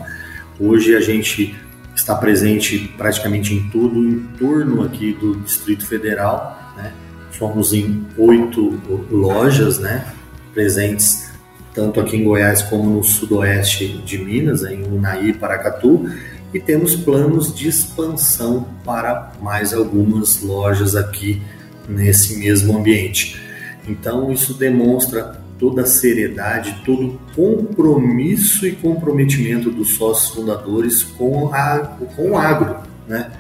[0.60, 1.56] Hoje a gente
[1.96, 6.94] está presente praticamente em todo o entorno aqui do Distrito Federal, né?
[7.32, 10.06] Somos em oito lojas, né,
[10.54, 11.32] presentes
[11.74, 16.10] tanto aqui em Goiás como no sudoeste de Minas, em Unai e Paracatu,
[16.54, 21.42] e temos planos de expansão para mais algumas lojas aqui
[21.88, 23.42] nesse mesmo ambiente.
[23.88, 31.54] Então isso demonstra toda a seriedade, todo o compromisso e comprometimento dos sócios fundadores com,
[31.54, 31.80] a,
[32.16, 33.32] com o agro, né?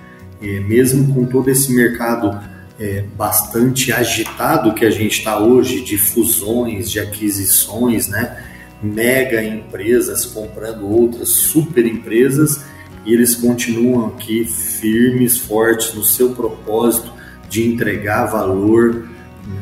[0.41, 2.39] E mesmo com todo esse mercado
[2.82, 8.44] é, bastante agitado que a gente está hoje, de fusões, de aquisições, né?
[8.82, 12.65] mega empresas comprando outras super empresas,
[13.06, 17.13] e eles continuam aqui firmes, fortes no seu propósito
[17.48, 19.08] de entregar valor,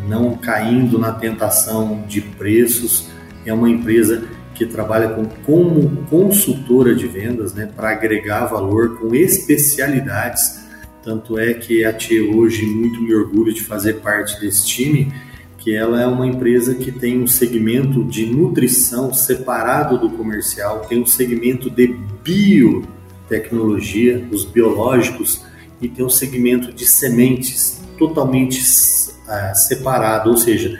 [0.07, 3.09] não caindo na tentação de preços.
[3.45, 4.23] É uma empresa
[4.55, 10.58] que trabalha com, como consultora de vendas né, para agregar valor com especialidades
[11.03, 15.11] tanto é que a Tia hoje muito me orgulho de fazer parte desse time,
[15.57, 21.01] que ela é uma empresa que tem um segmento de nutrição separado do comercial, tem
[21.01, 21.87] um segmento de
[22.23, 25.43] biotecnologia, os biológicos,
[25.81, 30.79] e tem um segmento de sementes totalmente uh, separado, ou seja,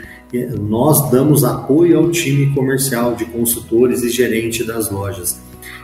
[0.59, 5.41] nós damos apoio ao time comercial de consultores e gerente das lojas.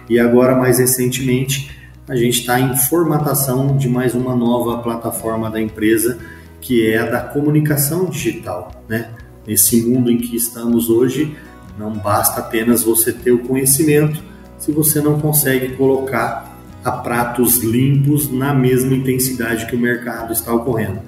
[0.07, 1.75] E agora, mais recentemente,
[2.07, 6.19] a gente está em formatação de mais uma nova plataforma da empresa,
[6.61, 8.83] que é a da comunicação digital.
[8.87, 9.09] Né?
[9.45, 11.35] Nesse mundo em que estamos hoje,
[11.77, 14.23] Não basta apenas você ter o conhecimento
[14.57, 20.53] se você não consegue colocar a pratos limpos na mesma intensidade que o mercado está
[20.53, 21.01] ocorrendo.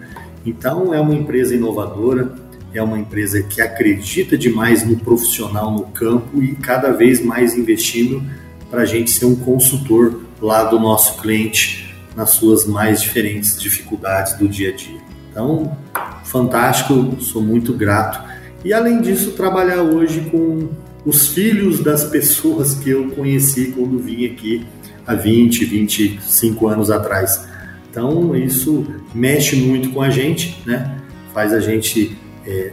[0.45, 2.35] Então, é uma empresa inovadora,
[2.73, 8.21] é uma empresa que acredita demais no profissional no campo e cada vez mais investindo
[8.69, 14.33] para a gente ser um consultor lá do nosso cliente nas suas mais diferentes dificuldades
[14.33, 14.99] do dia a dia.
[15.31, 15.77] Então,
[16.23, 18.27] fantástico, sou muito grato.
[18.65, 20.69] E além disso, trabalhar hoje com
[21.05, 24.65] os filhos das pessoas que eu conheci quando vim aqui
[25.05, 27.47] há 20, 25 anos atrás.
[27.89, 30.99] Então, isso mexe muito com a gente, né?
[31.33, 32.71] Faz a gente é,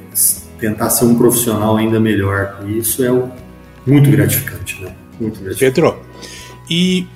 [0.59, 2.65] tentar ser um profissional ainda melhor.
[2.67, 3.11] E isso é
[3.87, 4.95] muito gratificante, né?
[5.21, 5.75] Muito gratificante.
[5.75, 5.97] Pedro,
[6.69, 7.07] e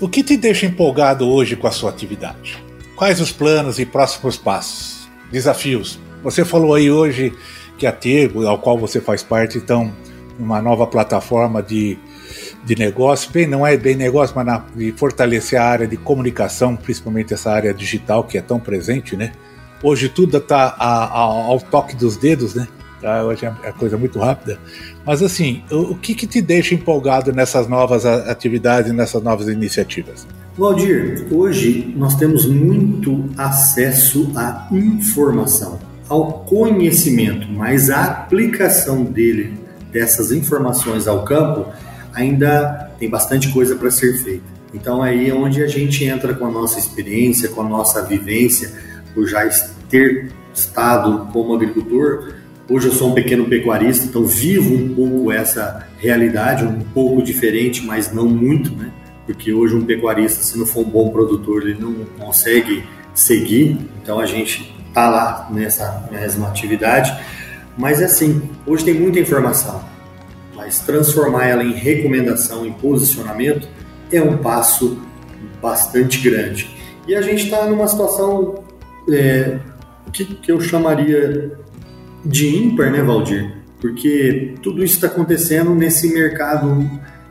[0.00, 2.62] o que te deixa empolgado hoje com a sua atividade?
[2.94, 5.08] Quais os planos e próximos passos?
[5.30, 5.98] Desafios?
[6.22, 7.32] Você falou aí hoje
[7.78, 9.92] que a Tergo, ao qual você faz parte, então,
[10.38, 11.98] uma nova plataforma de,
[12.64, 16.76] de negócio, bem, não é bem negócio, mas na, de fortalecer a área de comunicação,
[16.76, 19.32] principalmente essa área digital que é tão presente, né?
[19.82, 22.66] Hoje tudo está ao toque dos dedos, né?
[23.00, 23.24] Tá?
[23.24, 24.58] Hoje é, coisa muito rápida.
[25.04, 30.26] Mas assim, o, o que, que te deixa empolgado nessas novas atividades, nessas novas iniciativas?
[30.56, 35.78] Valdir, hoje nós temos muito acesso à informação,
[36.08, 39.52] ao conhecimento, mas a aplicação dele,
[39.92, 41.66] dessas informações ao campo,
[42.14, 44.44] ainda tem bastante coisa para ser feita.
[44.72, 48.72] Então aí é onde a gente entra com a nossa experiência, com a nossa vivência,
[49.14, 49.46] por já
[49.90, 52.32] ter estado como agricultor,
[52.68, 57.80] Hoje eu sou um pequeno pecuarista, então vivo um pouco essa realidade, um pouco diferente,
[57.84, 58.90] mas não muito, né?
[59.24, 62.82] Porque hoje um pecuarista, se não for um bom produtor, ele não consegue
[63.14, 63.78] seguir.
[64.02, 67.16] Então a gente tá lá nessa mesma atividade.
[67.78, 69.84] Mas é assim, hoje tem muita informação,
[70.56, 73.68] mas transformar ela em recomendação, em posicionamento,
[74.10, 74.98] é um passo
[75.62, 76.68] bastante grande.
[77.06, 78.64] E a gente está numa situação
[79.08, 79.60] é,
[80.12, 81.58] que, que eu chamaria
[82.24, 83.52] de ímpar, né, Valdir?
[83.80, 86.88] Porque tudo isso está acontecendo nesse mercado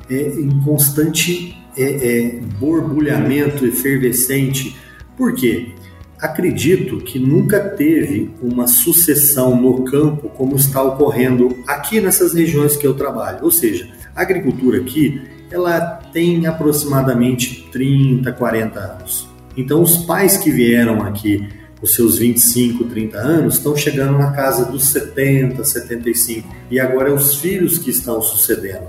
[0.10, 4.76] é, em constante é, é, borbulhamento efervescente.
[5.18, 5.74] Por quê?
[6.20, 12.88] Acredito que nunca teve uma sucessão no campo como está ocorrendo aqui nessas regiões que
[12.88, 13.40] eu trabalho.
[13.44, 15.22] Ou seja, a agricultura aqui
[15.52, 15.80] ela
[16.14, 19.28] tem aproximadamente 30, 40 anos.
[19.58, 21.48] Então, os pais que vieram aqui
[21.86, 26.50] os seus 25, 30 anos, estão chegando na casa dos 70, 75.
[26.72, 28.88] E agora é os filhos que estão sucedendo.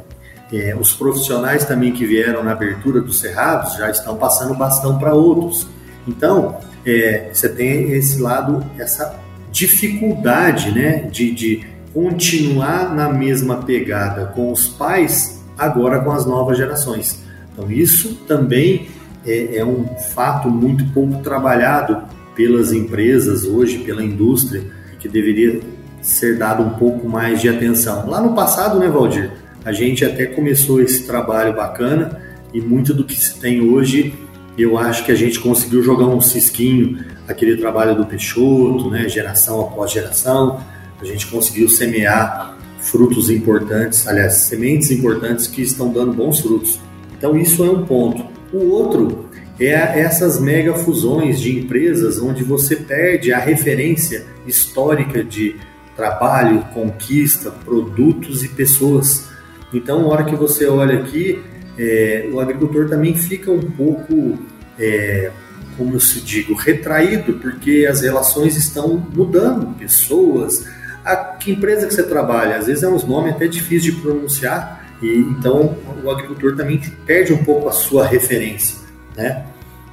[0.51, 5.13] É, os profissionais também que vieram na abertura dos cerrados já estão passando bastão para
[5.13, 5.69] outros.
[6.09, 9.21] Então, é, você tem esse lado, essa
[9.53, 16.57] dificuldade né, de, de continuar na mesma pegada com os pais, agora com as novas
[16.57, 17.21] gerações.
[17.53, 18.89] Então, isso também
[19.27, 24.63] é, é um fato muito pouco trabalhado pelas empresas hoje, pela indústria,
[25.01, 25.61] que deveria
[26.03, 28.09] ser dado um pouco mais de atenção.
[28.09, 29.33] Lá no passado, né, Valdir?
[29.65, 32.21] A gente até começou esse trabalho bacana
[32.55, 34.15] e muito do que se tem hoje,
[34.57, 39.61] eu acho que a gente conseguiu jogar um cisquinho, aquele trabalho do Peixoto, né, geração
[39.61, 40.61] após geração,
[41.01, 46.79] a gente conseguiu semear frutos importantes, aliás, sementes importantes que estão dando bons frutos.
[47.19, 48.25] Então isso é um ponto.
[48.53, 49.26] O outro
[49.59, 55.57] é essas mega fusões de empresas onde você perde a referência histórica de
[55.97, 59.29] trabalho, conquista, produtos e pessoas.
[59.73, 61.43] Então, na hora que você olha aqui,
[61.79, 64.39] é, o agricultor também fica um pouco,
[64.79, 65.31] é,
[65.77, 70.67] como se digo, retraído, porque as relações estão mudando, pessoas.
[71.03, 72.57] A que empresa que você trabalha?
[72.57, 77.33] Às vezes é uns nomes até difíceis de pronunciar, e então o agricultor também perde
[77.33, 78.86] um pouco a sua referência.
[79.17, 79.45] Né?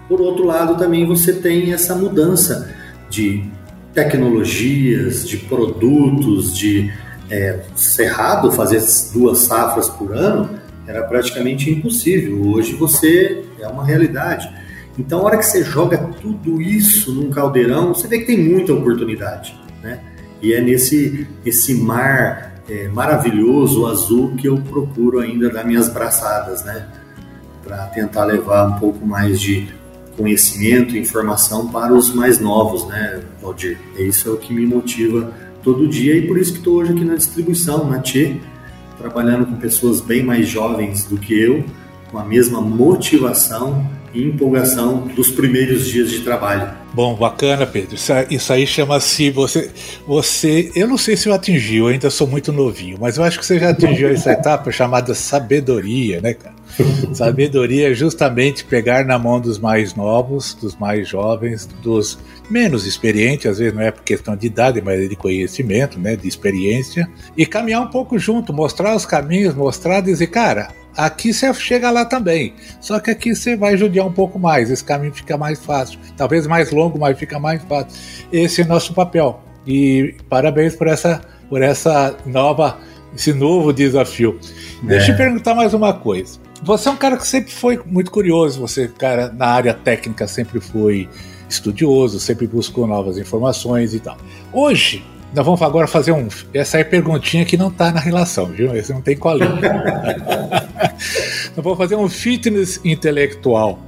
[0.07, 2.73] Por outro lado, também você tem essa mudança
[3.09, 3.49] de
[3.93, 6.91] tecnologias, de produtos, de
[7.29, 8.83] é, cerrado fazer
[9.13, 12.41] duas safras por ano era praticamente impossível.
[12.47, 14.49] Hoje você é uma realidade.
[14.97, 18.73] Então, a hora que você joga tudo isso num caldeirão, você vê que tem muita
[18.73, 19.99] oportunidade, né?
[20.41, 26.63] E é nesse esse mar é, maravilhoso azul que eu procuro ainda dar minhas braçadas,
[26.63, 26.85] né?
[27.63, 29.67] Para tentar levar um pouco mais de
[30.17, 33.77] conhecimento informação para os mais novos, né, Valdir?
[33.97, 35.33] Isso é o que me motiva
[35.63, 38.35] todo dia e por isso que estou hoje aqui na distribuição, na Tchê,
[38.97, 41.63] trabalhando com pessoas bem mais jovens do que eu,
[42.11, 46.69] com a mesma motivação e empolgação dos primeiros dias de trabalho.
[46.93, 47.95] Bom, bacana, Pedro.
[47.95, 49.71] Isso, isso aí chama-se você,
[50.05, 50.71] você.
[50.75, 53.45] Eu não sei se eu atingi, eu ainda sou muito novinho, mas eu acho que
[53.45, 56.52] você já atingiu essa etapa chamada sabedoria, né, cara?
[57.13, 62.17] Sabedoria é justamente pegar na mão dos mais novos, dos mais jovens, dos
[62.49, 66.15] menos experientes, às vezes não é por questão de idade, mas é de conhecimento, né,
[66.15, 71.51] de experiência, e caminhar um pouco junto, mostrar os caminhos, mostrar, dizer, cara, Aqui você
[71.55, 72.53] chega lá também.
[72.79, 74.69] Só que aqui você vai judiar um pouco mais.
[74.69, 75.99] Esse caminho fica mais fácil.
[76.15, 77.99] Talvez mais longo, mas fica mais fácil.
[78.31, 79.41] Esse é nosso papel.
[79.65, 82.77] E parabéns por essa, por essa nova,
[83.15, 84.39] esse novo desafio.
[84.83, 84.87] É.
[84.87, 86.39] Deixa eu te perguntar mais uma coisa.
[86.63, 88.61] Você é um cara que sempre foi muito curioso.
[88.61, 91.09] Você, cara, na área técnica sempre foi
[91.49, 94.17] estudioso, sempre buscou novas informações e tal.
[94.51, 95.03] Hoje,
[95.35, 96.29] nós vamos agora fazer um.
[96.53, 98.73] Essa é perguntinha que não está na relação, viu?
[98.75, 99.49] Esse não tem colinha.
[101.53, 103.79] nós vamos fazer um fitness intelectual.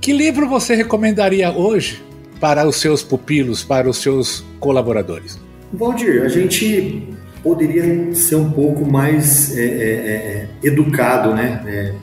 [0.00, 2.00] Que livro você recomendaria hoje
[2.38, 5.38] para os seus pupilos, para os seus colaboradores?
[5.72, 7.08] Valdir, a gente
[7.42, 11.94] poderia ser um pouco mais é, é, é, educado, né?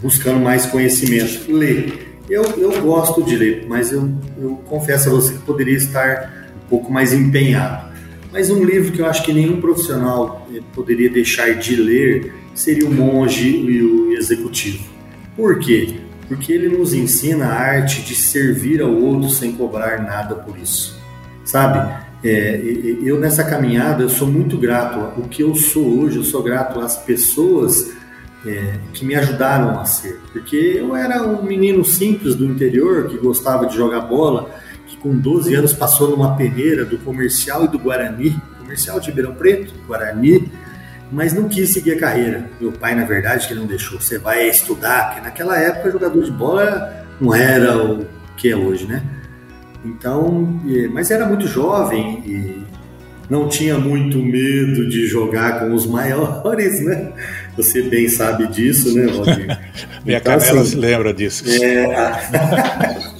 [0.00, 1.50] Buscando mais conhecimento.
[1.50, 2.08] Ler.
[2.28, 6.68] Eu, eu gosto de ler, mas eu, eu confesso a você que poderia estar um
[6.68, 7.88] pouco mais empenhado.
[8.30, 12.86] Mas um livro que eu acho que nenhum profissional eh, poderia deixar de ler seria
[12.86, 14.84] O Monge e o Executivo.
[15.34, 16.00] Por quê?
[16.28, 20.98] Porque ele nos ensina a arte de servir ao outro sem cobrar nada por isso.
[21.44, 22.06] Sabe?
[22.22, 22.60] É,
[23.02, 25.18] eu nessa caminhada eu sou muito grato.
[25.18, 27.92] O que eu sou hoje, eu sou grato às pessoas
[28.46, 30.20] é, que me ajudaram a ser.
[30.32, 34.48] Porque eu era um menino simples do interior que gostava de jogar bola
[35.00, 39.72] com 12 anos passou numa peneira do comercial e do Guarani, comercial de Ribeirão Preto,
[39.86, 40.50] Guarani,
[41.10, 42.50] mas não quis seguir a carreira.
[42.60, 44.00] Meu pai, na verdade, que não deixou.
[44.00, 48.86] Você vai estudar, porque naquela época jogador de bola não era o que é hoje,
[48.86, 49.02] né?
[49.84, 50.60] Então,
[50.92, 52.62] mas era muito jovem e
[53.30, 57.12] não tinha muito medo de jogar com os maiores, né?
[57.58, 59.46] Você bem sabe disso, né, Valdir?
[60.06, 61.44] Minha então, canela assim, se lembra disso.
[61.62, 63.08] É...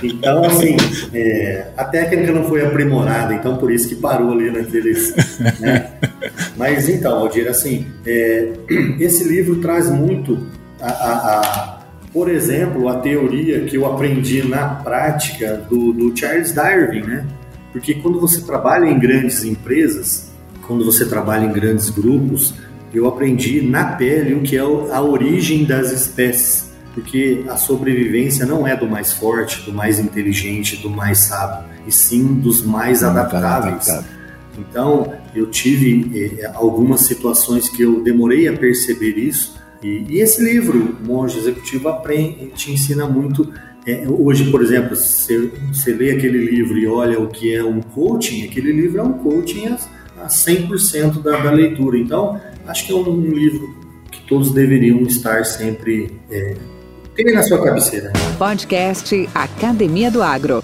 [0.00, 0.76] Então, assim,
[1.12, 5.12] é, a técnica não foi aprimorada, então por isso que parou ali naqueles.
[5.58, 5.90] Né?
[6.56, 8.52] Mas então, Aldir, assim, é,
[9.00, 10.38] esse livro traz muito
[10.80, 11.78] a, a, a,
[12.12, 17.26] por exemplo, a teoria que eu aprendi na prática do, do Charles Darwin, né?
[17.72, 20.30] Porque quando você trabalha em grandes empresas,
[20.64, 22.54] quando você trabalha em grandes grupos,
[22.92, 26.68] eu aprendi na pele o que é a origem das espécies
[26.98, 31.92] porque a sobrevivência não é do mais forte, do mais inteligente, do mais sábio, e
[31.92, 33.88] sim dos mais adaptáveis.
[34.58, 36.10] Então, eu tive
[36.40, 41.88] eh, algumas situações que eu demorei a perceber isso, e, e esse livro, Monge Executivo,
[41.88, 43.48] aprende, te ensina muito.
[43.86, 47.80] É, hoje, por exemplo, você, você lê aquele livro e olha o que é um
[47.80, 49.78] coaching, aquele livro é um coaching a,
[50.22, 51.98] a 100% da, da leitura.
[51.98, 53.76] Então, acho que é um, um livro
[54.10, 56.54] que todos deveriam estar sempre é,
[57.24, 58.12] tem na sua cabeceira.
[58.38, 60.62] Podcast Academia do Agro.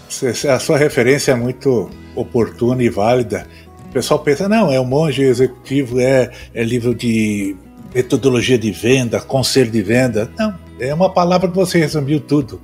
[0.48, 3.44] A sua referência é muito oportuna e válida.
[3.88, 7.56] O pessoal pensa, não, é um monge executivo, é, é livro de
[7.92, 10.30] metodologia de venda, conselho de venda.
[10.38, 12.60] Não, é uma palavra que você resumiu tudo.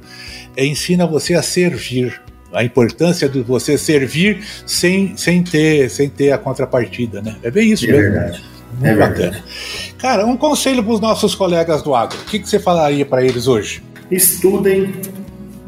[0.57, 2.21] É, ensina você a servir.
[2.53, 7.37] A importância de você servir sem, sem, ter, sem ter a contrapartida, né?
[7.43, 8.13] É bem isso é mesmo.
[8.13, 8.45] Verdade.
[8.73, 9.31] Muito é bacana.
[9.31, 9.95] Verdade.
[9.99, 12.19] Cara, um conselho para os nossos colegas do agro.
[12.19, 13.83] O que, que você falaria para eles hoje?
[14.11, 14.93] Estudem,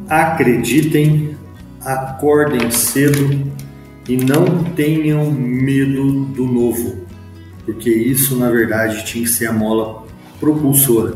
[0.08, 1.36] acreditem,
[1.84, 3.52] acordem cedo
[4.08, 7.06] e não tenham medo do novo,
[7.64, 10.04] porque isso na verdade tinha que ser a mola
[10.40, 11.14] propulsora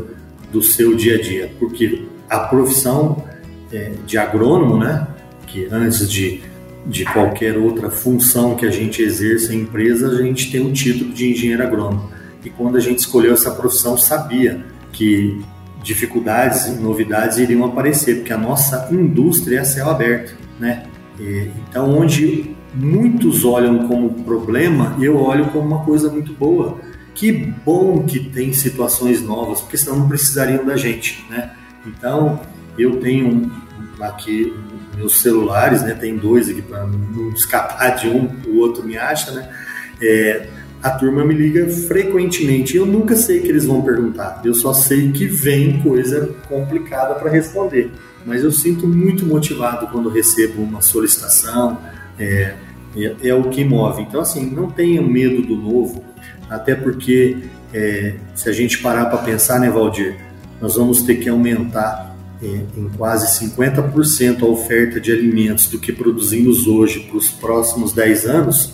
[0.53, 3.25] do seu dia a dia, porque a profissão
[3.73, 5.07] é, de agrônomo, né,
[5.57, 6.43] que antes de,
[6.85, 11.13] de qualquer outra função que a gente exerça em empresa, a gente tem o título
[11.13, 12.11] de engenheiro agrônomo.
[12.45, 15.41] E quando a gente escolheu essa profissão, sabia que
[15.83, 20.85] dificuldades novidades iriam aparecer, porque a nossa indústria é céu aberto, né?
[21.19, 26.79] E, então, onde muitos olham como problema, eu olho como uma coisa muito boa.
[27.15, 31.53] Que bom que tem situações novas, porque senão não precisariam da gente, né?
[31.87, 32.41] Então,
[32.77, 33.51] eu tenho
[33.99, 34.53] aqui
[34.97, 35.94] meus celulares, né?
[35.94, 39.49] Tem dois aqui para não escapar de um, o outro me acha, né?
[40.01, 40.49] É,
[40.82, 42.76] a turma me liga frequentemente.
[42.76, 44.40] Eu nunca sei o que eles vão perguntar.
[44.44, 47.90] Eu só sei que vem coisa complicada para responder.
[48.24, 51.78] Mas eu sinto muito motivado quando recebo uma solicitação.
[52.18, 52.55] É,
[52.97, 54.03] é, é, o que move.
[54.03, 56.03] Então, assim, não tenha medo do novo,
[56.49, 57.36] até porque
[57.72, 60.16] é, se a gente parar para pensar, né, Valdir,
[60.61, 62.16] nós vamos ter que aumentar
[62.47, 68.26] em quase 50% a oferta de alimentos do que produzimos hoje para os próximos 10
[68.26, 68.72] anos,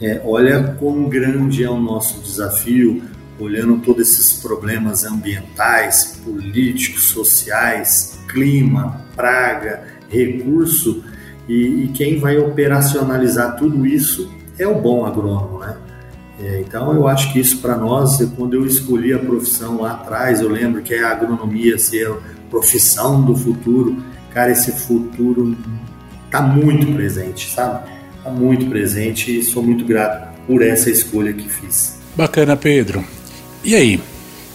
[0.00, 3.02] é, olha quão grande é o nosso desafio,
[3.38, 11.02] olhando todos esses problemas ambientais, políticos, sociais, clima, praga, recurso,
[11.48, 15.76] e, e quem vai operacionalizar tudo isso é o bom agrônomo, né?
[16.38, 20.40] É, então eu acho que isso para nós, quando eu escolhi a profissão lá atrás,
[20.40, 22.18] eu lembro que a agronomia ser a
[22.50, 23.96] profissão do futuro,
[24.32, 25.56] cara, esse futuro
[26.24, 27.88] está muito presente, sabe?
[28.18, 31.98] Está muito presente e sou muito grato por essa escolha que fiz.
[32.16, 33.04] Bacana, Pedro.
[33.64, 34.00] E aí,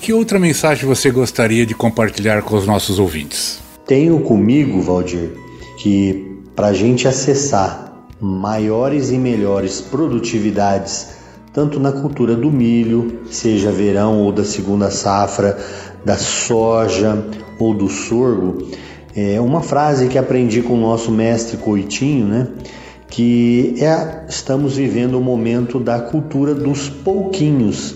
[0.02, 3.60] que outra mensagem você gostaria de compartilhar com os nossos ouvintes?
[3.86, 5.32] Tenho comigo, Valdir,
[5.78, 11.22] que para a gente acessar maiores e melhores produtividades
[11.54, 15.58] tanto na cultura do milho, seja verão ou da segunda safra,
[16.06, 17.26] da soja
[17.60, 18.68] ou do sorgo.
[19.16, 22.48] É uma frase que aprendi com o nosso mestre Coitinho, né?
[23.10, 27.96] Que é estamos vivendo o momento da cultura dos pouquinhos.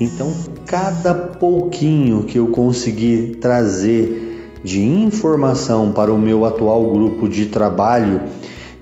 [0.00, 0.32] Então,
[0.66, 4.28] cada pouquinho que eu conseguir trazer
[4.62, 8.20] de informação para o meu atual grupo de trabalho,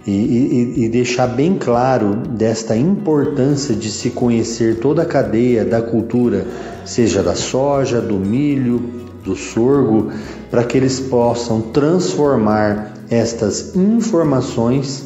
[0.06, 5.82] e, e, e, deixar bem claro desta importância de se conhecer toda a cadeia da
[5.82, 6.46] cultura,
[6.84, 8.80] seja da soja, do milho,
[9.24, 10.12] do sorgo,
[10.48, 15.04] para que eles possam transformar estas informações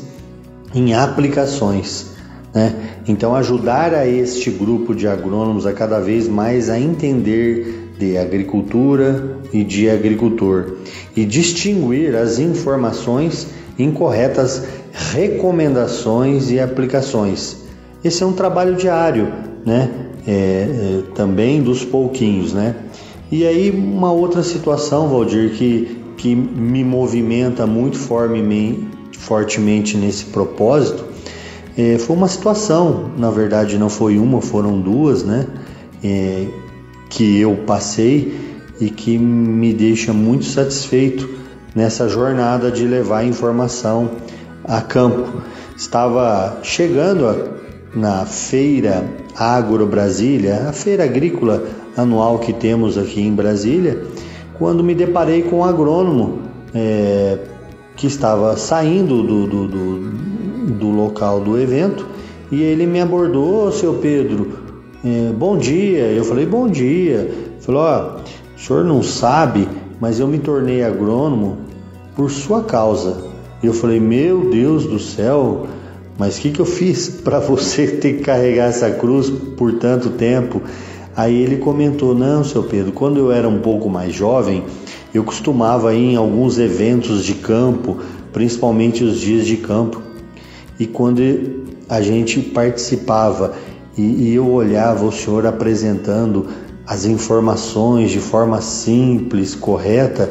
[0.74, 2.10] em aplicações.
[2.54, 2.74] Né?
[3.08, 9.38] Então, ajudar a este grupo de agrônomos a cada vez mais a entender de agricultura
[9.52, 10.76] e de agricultor
[11.16, 13.46] e distinguir as informações
[13.78, 14.62] incorretas
[14.92, 17.58] recomendações e aplicações.
[18.02, 19.32] Esse é um trabalho diário,
[19.64, 19.90] né?
[20.26, 22.74] É, é, também dos pouquinhos, né?
[23.30, 31.04] E aí uma outra situação, Valdir, que, que me movimenta muito fortemente, nesse propósito,
[31.76, 35.46] é, foi uma situação, na verdade não foi uma, foram duas, né?
[36.02, 36.46] É,
[37.08, 38.34] que eu passei
[38.80, 41.28] e que me deixa muito satisfeito
[41.74, 44.10] nessa jornada de levar informação
[44.64, 45.42] a campo.
[45.76, 47.60] Estava chegando
[47.94, 49.04] na feira
[49.36, 51.64] Agro Brasília, a feira agrícola
[51.96, 54.04] anual que temos aqui em Brasília,
[54.58, 56.42] quando me deparei com um agrônomo
[56.74, 57.38] é,
[57.96, 60.10] que estava saindo do, do, do,
[60.74, 62.06] do, local do evento
[62.52, 64.52] e ele me abordou, seu Pedro,
[65.04, 66.06] é, bom dia.
[66.12, 67.30] Eu falei, bom dia.
[67.60, 68.20] Falou,
[68.56, 69.68] o senhor não sabe,
[70.00, 71.58] mas eu me tornei agrônomo
[72.14, 73.29] por sua causa.
[73.62, 75.66] E eu falei: Meu Deus do céu,
[76.18, 80.10] mas o que, que eu fiz para você ter que carregar essa cruz por tanto
[80.10, 80.62] tempo?
[81.16, 84.64] Aí ele comentou: Não, seu Pedro, quando eu era um pouco mais jovem,
[85.12, 87.98] eu costumava ir em alguns eventos de campo,
[88.32, 90.00] principalmente os dias de campo.
[90.78, 91.20] E quando
[91.88, 93.54] a gente participava
[93.98, 96.46] e, e eu olhava o senhor apresentando
[96.86, 100.30] as informações de forma simples, correta,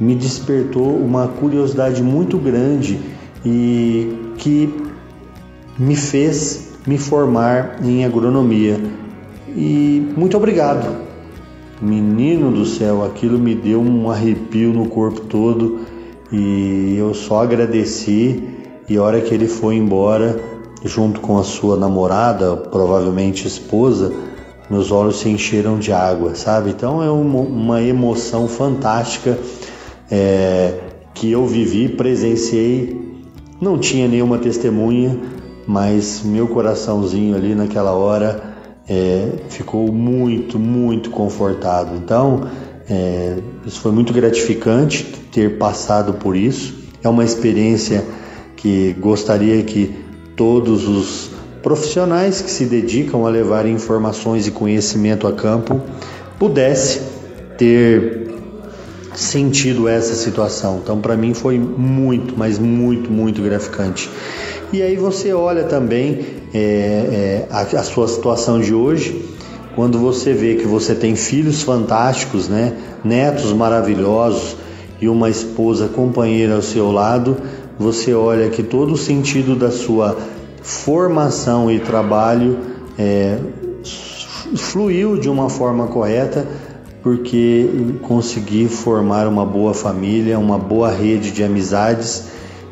[0.00, 3.00] me despertou uma curiosidade muito grande
[3.44, 4.72] e que
[5.78, 8.80] me fez me formar em agronomia.
[9.48, 11.08] E muito obrigado.
[11.80, 15.80] Menino do céu, aquilo me deu um arrepio no corpo todo
[16.32, 18.56] e eu só agradeci.
[18.88, 20.40] E a hora que ele foi embora,
[20.84, 24.12] junto com a sua namorada, provavelmente esposa,
[24.70, 26.70] meus olhos se encheram de água, sabe?
[26.70, 29.38] Então é uma, emoção fantástica
[30.10, 30.74] é,
[31.14, 33.08] que eu vivi, presenciei,
[33.60, 35.18] não tinha nenhuma testemunha,
[35.66, 38.54] mas meu coraçãozinho ali naquela hora
[38.88, 41.96] é, ficou muito, muito confortado.
[41.96, 42.48] Então,
[42.88, 43.36] é,
[43.66, 46.74] isso foi muito gratificante ter passado por isso.
[47.02, 48.04] É uma experiência
[48.56, 49.94] que gostaria que
[50.34, 51.30] todos os
[51.62, 55.80] profissionais que se dedicam a levar informações e conhecimento a campo
[56.38, 57.02] pudesse
[57.58, 58.27] ter
[59.18, 60.80] sentido essa situação.
[60.82, 64.08] Então, para mim foi muito, mas muito, muito gratificante.
[64.72, 69.24] E aí você olha também é, é, a, a, sua situação de hoje,
[69.74, 74.56] quando você vê que você tem filhos fantásticos, né, netos maravilhosos
[75.00, 77.36] e uma esposa companheira ao seu lado,
[77.76, 80.16] você olha que todo o sentido da sua
[80.62, 82.56] formação e trabalho
[82.96, 83.38] é,
[84.54, 86.46] fluiu de uma forma correta
[87.02, 87.68] porque
[88.02, 92.28] consegui formar uma boa família, uma boa rede de amizades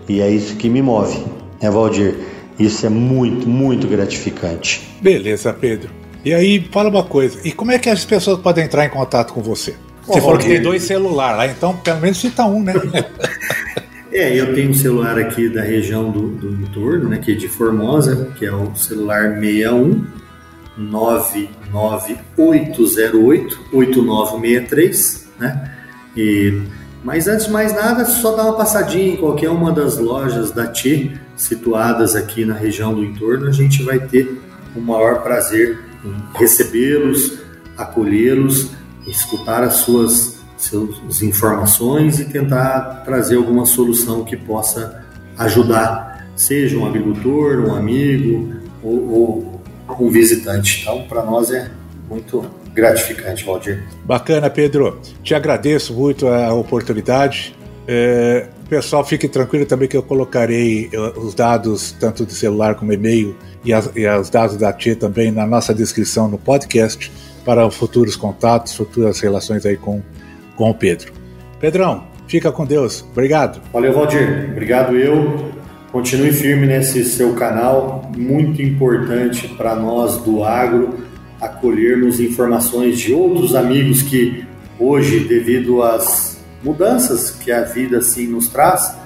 [0.09, 1.19] e é isso que me move,
[1.61, 2.15] né, Valdir?
[2.59, 4.89] Isso é muito, muito gratificante.
[5.01, 5.91] Beleza, Pedro.
[6.25, 9.33] E aí, fala uma coisa, e como é que as pessoas podem entrar em contato
[9.33, 9.75] com você?
[10.07, 12.75] Você falou que tem dois celulares lá, então pelo menos cita um, né?
[14.13, 17.49] é, eu tenho um celular aqui da região do, do entorno, né, que é de
[17.49, 20.05] Formosa, que é o celular 61
[20.77, 25.73] 99808 8963, né?
[26.17, 26.63] E,
[27.05, 30.67] mas antes de mais nada, só dar uma passadinha em qualquer uma das lojas da
[30.67, 34.41] TI situadas aqui na região do entorno, a gente vai ter
[34.75, 37.39] o maior prazer em recebê-los,
[37.77, 38.71] acolhê-los,
[39.07, 45.05] escutar as suas, suas informações e tentar trazer alguma solução que possa
[45.39, 49.56] ajudar, seja um agricultor, um amigo ou, ou
[49.89, 50.83] um visitante.
[50.83, 51.71] Então, para nós é
[52.09, 53.83] muito gratificante, Valdir.
[54.05, 55.01] Bacana, Pedro.
[55.23, 57.57] Te agradeço muito a oportunidade.
[57.89, 62.93] É, pessoal, fique tranquilo também que eu colocarei eh, os dados, tanto de celular como
[62.93, 67.11] e-mail, e, as, e os dados da TIE também na nossa descrição no podcast
[67.45, 70.03] para futuros contatos, futuras relações aí com,
[70.57, 71.13] com o Pedro.
[71.61, 73.05] Pedrão, fica com Deus.
[73.13, 73.61] Obrigado.
[73.73, 74.51] Valeu, Valdir.
[74.51, 75.56] Obrigado eu.
[75.93, 81.07] Continue firme nesse seu canal, muito importante para nós do agro
[81.41, 84.45] acolhermos informações de outros amigos que
[84.79, 88.97] hoje, devido às mudanças que a vida assim nos traz,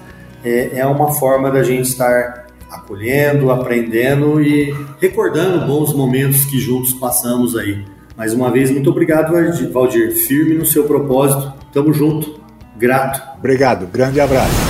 [0.45, 6.93] é, é uma forma da gente estar acolhendo, aprendendo e recordando bons momentos que juntos
[6.95, 7.85] passamos aí.
[8.17, 9.33] Mais uma vez, muito obrigado,
[9.73, 10.13] Valdir.
[10.13, 11.53] Firme no seu propósito.
[11.73, 12.41] Tamo junto.
[12.77, 13.23] Grato.
[13.39, 13.87] Obrigado.
[13.87, 14.70] Grande abraço.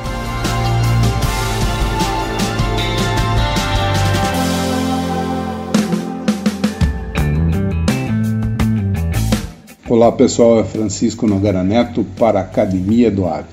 [9.91, 13.51] Olá pessoal, é Francisco Nogara Neto para a Academia do Agro.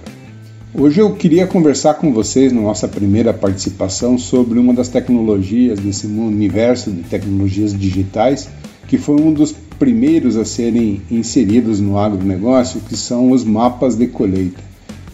[0.72, 6.06] Hoje eu queria conversar com vocês na nossa primeira participação sobre uma das tecnologias desse
[6.06, 8.48] universo de tecnologias digitais
[8.86, 14.06] que foi um dos primeiros a serem inseridos no agronegócio, que são os mapas de
[14.06, 14.62] colheita.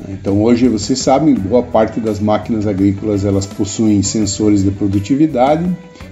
[0.07, 5.65] Então hoje vocês sabem, boa parte das máquinas agrícolas elas possuem sensores de produtividade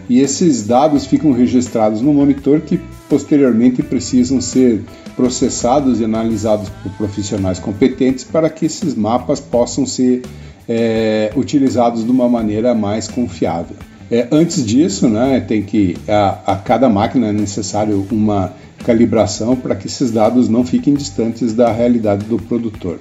[0.08, 4.82] e esses dados ficam registrados no monitor que posteriormente precisam ser
[5.14, 10.22] processados e analisados por profissionais competentes para que esses mapas possam ser
[10.68, 13.76] é, utilizados de uma maneira mais confiável.
[14.10, 18.52] É, antes disso, né, tem que a, a cada máquina é necessário uma
[18.84, 22.98] calibração para que esses dados não fiquem distantes da realidade do produtor.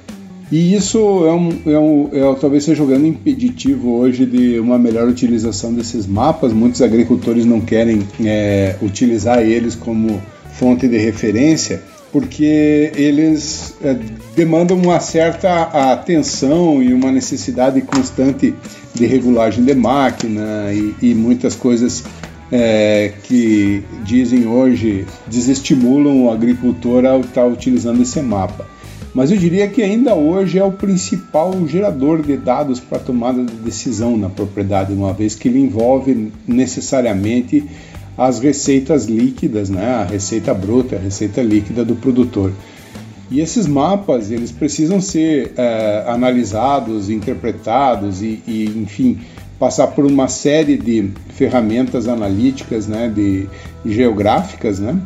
[0.52, 5.08] E isso é, um, é, um, é talvez seja jogando impeditivo hoje de uma melhor
[5.08, 6.52] utilização desses mapas.
[6.52, 10.22] Muitos agricultores não querem é, utilizar eles como
[10.54, 11.82] fonte de referência
[12.12, 13.96] porque eles é,
[14.36, 15.62] demandam uma certa
[15.94, 18.54] atenção e uma necessidade constante
[18.94, 22.04] de regulagem de máquina e, e muitas coisas
[22.52, 28.68] é, que dizem hoje desestimulam o agricultor a estar utilizando esse mapa
[29.14, 33.54] mas eu diria que ainda hoje é o principal gerador de dados para tomada de
[33.56, 37.66] decisão na propriedade, uma vez que ele envolve necessariamente
[38.18, 39.96] as receitas líquidas, né?
[39.96, 42.54] a receita bruta, a receita líquida do produtor.
[43.30, 49.20] E esses mapas eles precisam ser é, analisados, interpretados e, e, enfim,
[49.58, 53.48] passar por uma série de ferramentas analíticas, né, de
[53.86, 55.00] geográficas, né,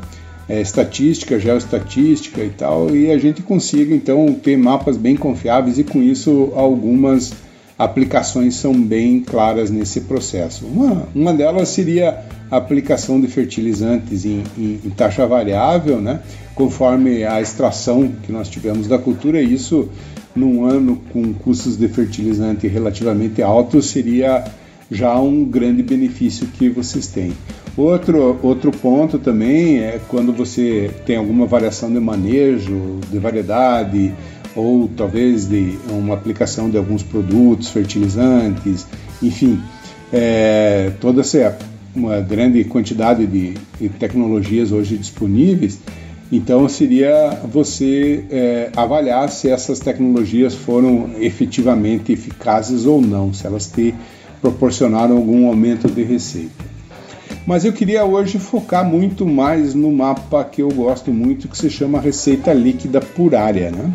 [0.47, 5.83] é, estatística, geoestatística e tal, e a gente consiga então ter mapas bem confiáveis e
[5.83, 7.33] com isso algumas
[7.77, 10.65] aplicações são bem claras nesse processo.
[10.65, 12.19] Uma, uma delas seria
[12.49, 16.21] a aplicação de fertilizantes em, em, em taxa variável, né,
[16.53, 19.89] conforme a extração que nós tivemos da cultura, isso
[20.35, 24.43] num ano com custos de fertilizante relativamente altos seria
[24.91, 27.33] já um grande benefício que vocês têm.
[27.77, 34.13] Outro, outro ponto também é quando você tem alguma variação de manejo, de variedade,
[34.55, 38.87] ou talvez de uma aplicação de alguns produtos, fertilizantes,
[39.21, 39.61] enfim,
[40.13, 41.57] é, toda essa
[41.93, 45.79] uma grande quantidade de, de, tecnologias hoje disponíveis,
[46.29, 53.67] então seria você é, avaliar se essas tecnologias foram efetivamente eficazes ou não, se elas
[53.67, 53.95] te
[54.41, 56.74] proporcionaram algum aumento de receita.
[57.45, 61.69] Mas eu queria hoje focar muito mais no mapa que eu gosto muito, que se
[61.69, 63.69] chama Receita Líquida por Área.
[63.69, 63.93] Né?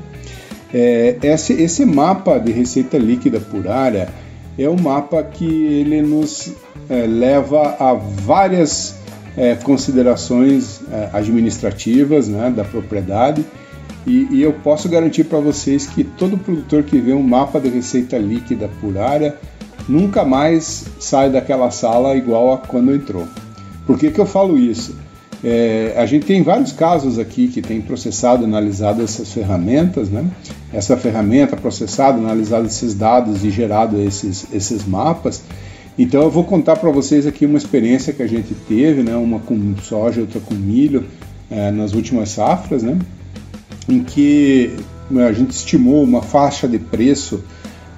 [0.73, 4.09] É, esse, esse mapa de receita líquida por área,
[4.57, 6.53] é um mapa que ele nos
[6.89, 8.95] é, leva a várias
[9.37, 13.45] é, considerações é, administrativas né, da propriedade
[14.07, 17.69] e, e eu posso garantir para vocês que todo produtor que vê um mapa de
[17.69, 19.37] receita líquida por área
[19.91, 23.27] nunca mais sai daquela sala igual a quando entrou.
[23.87, 24.95] Por que, que eu falo isso?
[25.43, 30.25] É, a gente tem vários casos aqui que tem processado, analisado essas ferramentas, né?
[30.73, 35.43] Essa ferramenta processado, analisado esses dados e gerado esses, esses mapas.
[35.99, 39.17] Então eu vou contar para vocês aqui uma experiência que a gente teve, né?
[39.17, 41.07] Uma com soja, outra com milho
[41.51, 42.99] é, nas últimas safras, né?
[43.91, 44.77] em que
[45.11, 47.43] né, a gente estimou uma faixa de preço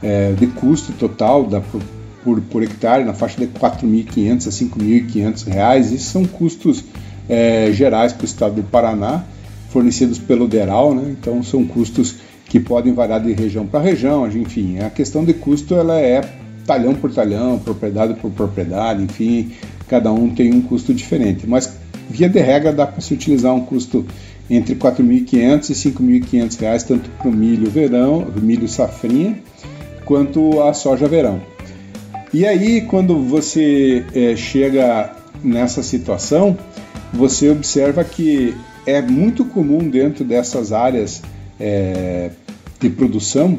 [0.02, 5.92] é, de custo total da, por, por hectare na faixa de 4.500 a 5.500 reais.
[5.92, 6.84] Isso são custos
[7.28, 9.24] é, gerais para o estado do Paraná,
[9.70, 11.14] fornecidos pelo DERAL, né?
[11.18, 15.74] então são custos que podem variar de região para região, enfim, a questão de custo
[15.74, 16.20] ela é
[16.66, 19.52] talhão por talhão, propriedade por propriedade, enfim,
[19.88, 21.72] cada um tem um custo diferente, mas
[22.10, 24.04] via de regra dá para se utilizar um custo
[24.50, 25.90] entre 4.500 e
[26.20, 29.38] 5.500 reais tanto para o milho verão, milho safrinha,
[30.04, 31.40] quanto a soja verão.
[32.32, 36.56] E aí, quando você é, chega nessa situação,
[37.12, 38.54] você observa que
[38.86, 41.22] é muito comum dentro dessas áreas
[41.60, 42.30] é,
[42.80, 43.58] de produção,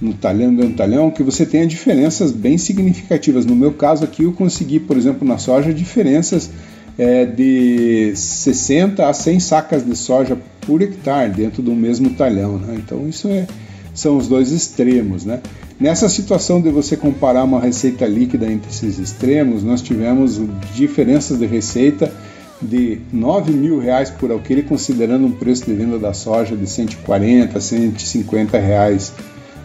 [0.00, 3.46] no talhão no talhão, que você tenha diferenças bem significativas.
[3.46, 6.50] No meu caso aqui, eu consegui, por exemplo, na soja, diferenças
[6.98, 12.58] é, de 60 a 100 sacas de soja por hectare dentro do mesmo talhão.
[12.58, 12.76] Né?
[12.84, 13.46] Então isso é,
[13.94, 15.24] são os dois extremos.
[15.24, 15.40] Né?
[15.80, 20.40] Nessa situação de você comparar uma receita líquida entre esses extremos, nós tivemos
[20.74, 22.12] diferenças de receita
[22.60, 27.56] de 9 mil reais por alqueire, considerando um preço de venda da soja de 140
[27.56, 29.12] a 150 reais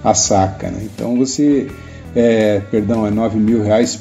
[0.04, 0.70] a saca.
[0.70, 0.88] Né?
[0.94, 1.68] Então você,
[2.16, 4.00] é, perdão, é 9 mil reais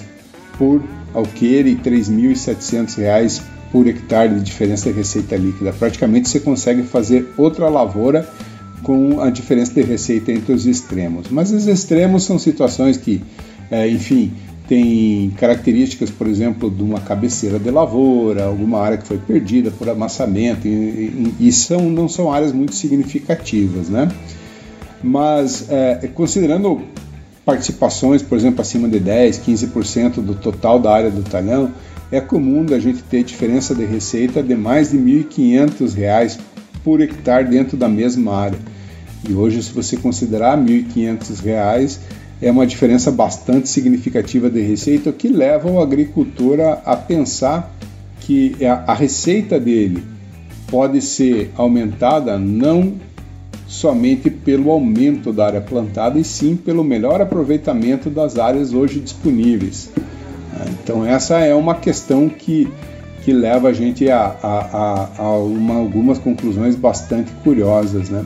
[0.57, 0.83] por
[1.15, 5.73] alqueire e R$ 3.700 por hectare de diferença de receita líquida.
[5.73, 8.29] Praticamente você consegue fazer outra lavoura
[8.83, 11.29] com a diferença de receita entre os extremos.
[11.31, 13.23] Mas os extremos são situações que,
[13.71, 14.33] é, enfim,
[14.69, 19.89] tem características, por exemplo, de uma cabeceira de lavoura, alguma área que foi perdida por
[19.89, 20.71] amassamento, e,
[21.41, 24.09] e, e são, não são áreas muito significativas, né?
[25.03, 26.83] Mas é, considerando
[27.45, 31.73] participações, por exemplo, acima de 10, 15% do total da área do talhão,
[32.13, 36.39] é comum da gente ter diferença de receita de mais de R$ 1.500
[36.85, 38.59] por hectare dentro da mesma área.
[39.29, 41.99] E hoje, se você considerar R$ 1.500,
[42.41, 47.75] é uma diferença bastante significativa de receita que leva o agricultor a pensar
[48.21, 50.05] que a receita dele
[50.71, 52.95] pode ser aumentada não
[53.67, 59.91] somente pelo aumento da área plantada, e sim pelo melhor aproveitamento das áreas hoje disponíveis.
[60.71, 62.69] Então, essa é uma questão que,
[63.29, 68.09] que leva a gente a, a, a, a uma, algumas conclusões bastante curiosas.
[68.09, 68.25] Né?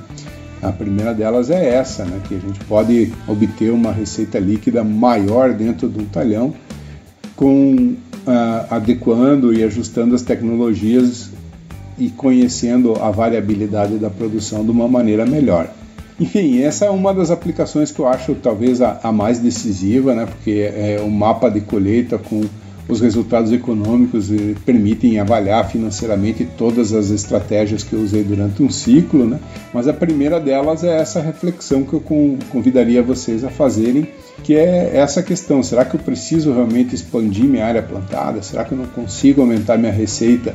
[0.63, 2.21] A primeira delas é essa, né?
[2.29, 6.55] que a gente pode obter uma receita líquida maior dentro de um talhão,
[7.35, 7.97] com,
[8.29, 11.31] uh, adequando e ajustando as tecnologias
[11.99, 15.69] e conhecendo a variabilidade da produção de uma maneira melhor.
[16.21, 20.27] Enfim, essa é uma das aplicações que eu acho talvez a, a mais decisiva, né?
[20.27, 22.45] porque é um mapa de colheita com
[22.89, 28.71] os resultados econômicos e permitem avaliar financeiramente todas as estratégias que eu usei durante um
[28.71, 29.39] ciclo, né?
[29.73, 32.03] Mas a primeira delas é essa reflexão que eu
[32.51, 34.09] convidaria vocês a fazerem,
[34.43, 38.43] que é essa questão: será que eu preciso realmente expandir minha área plantada?
[38.43, 40.55] Será que eu não consigo aumentar minha receita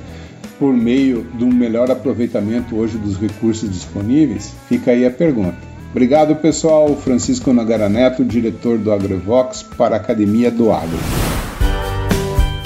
[0.59, 4.53] por meio de um melhor aproveitamento hoje dos recursos disponíveis?
[4.67, 5.57] Fica aí a pergunta.
[5.91, 6.95] Obrigado, pessoal.
[6.95, 11.36] Francisco Nagara Neto, diretor do AgroVox para a Academia do Agro.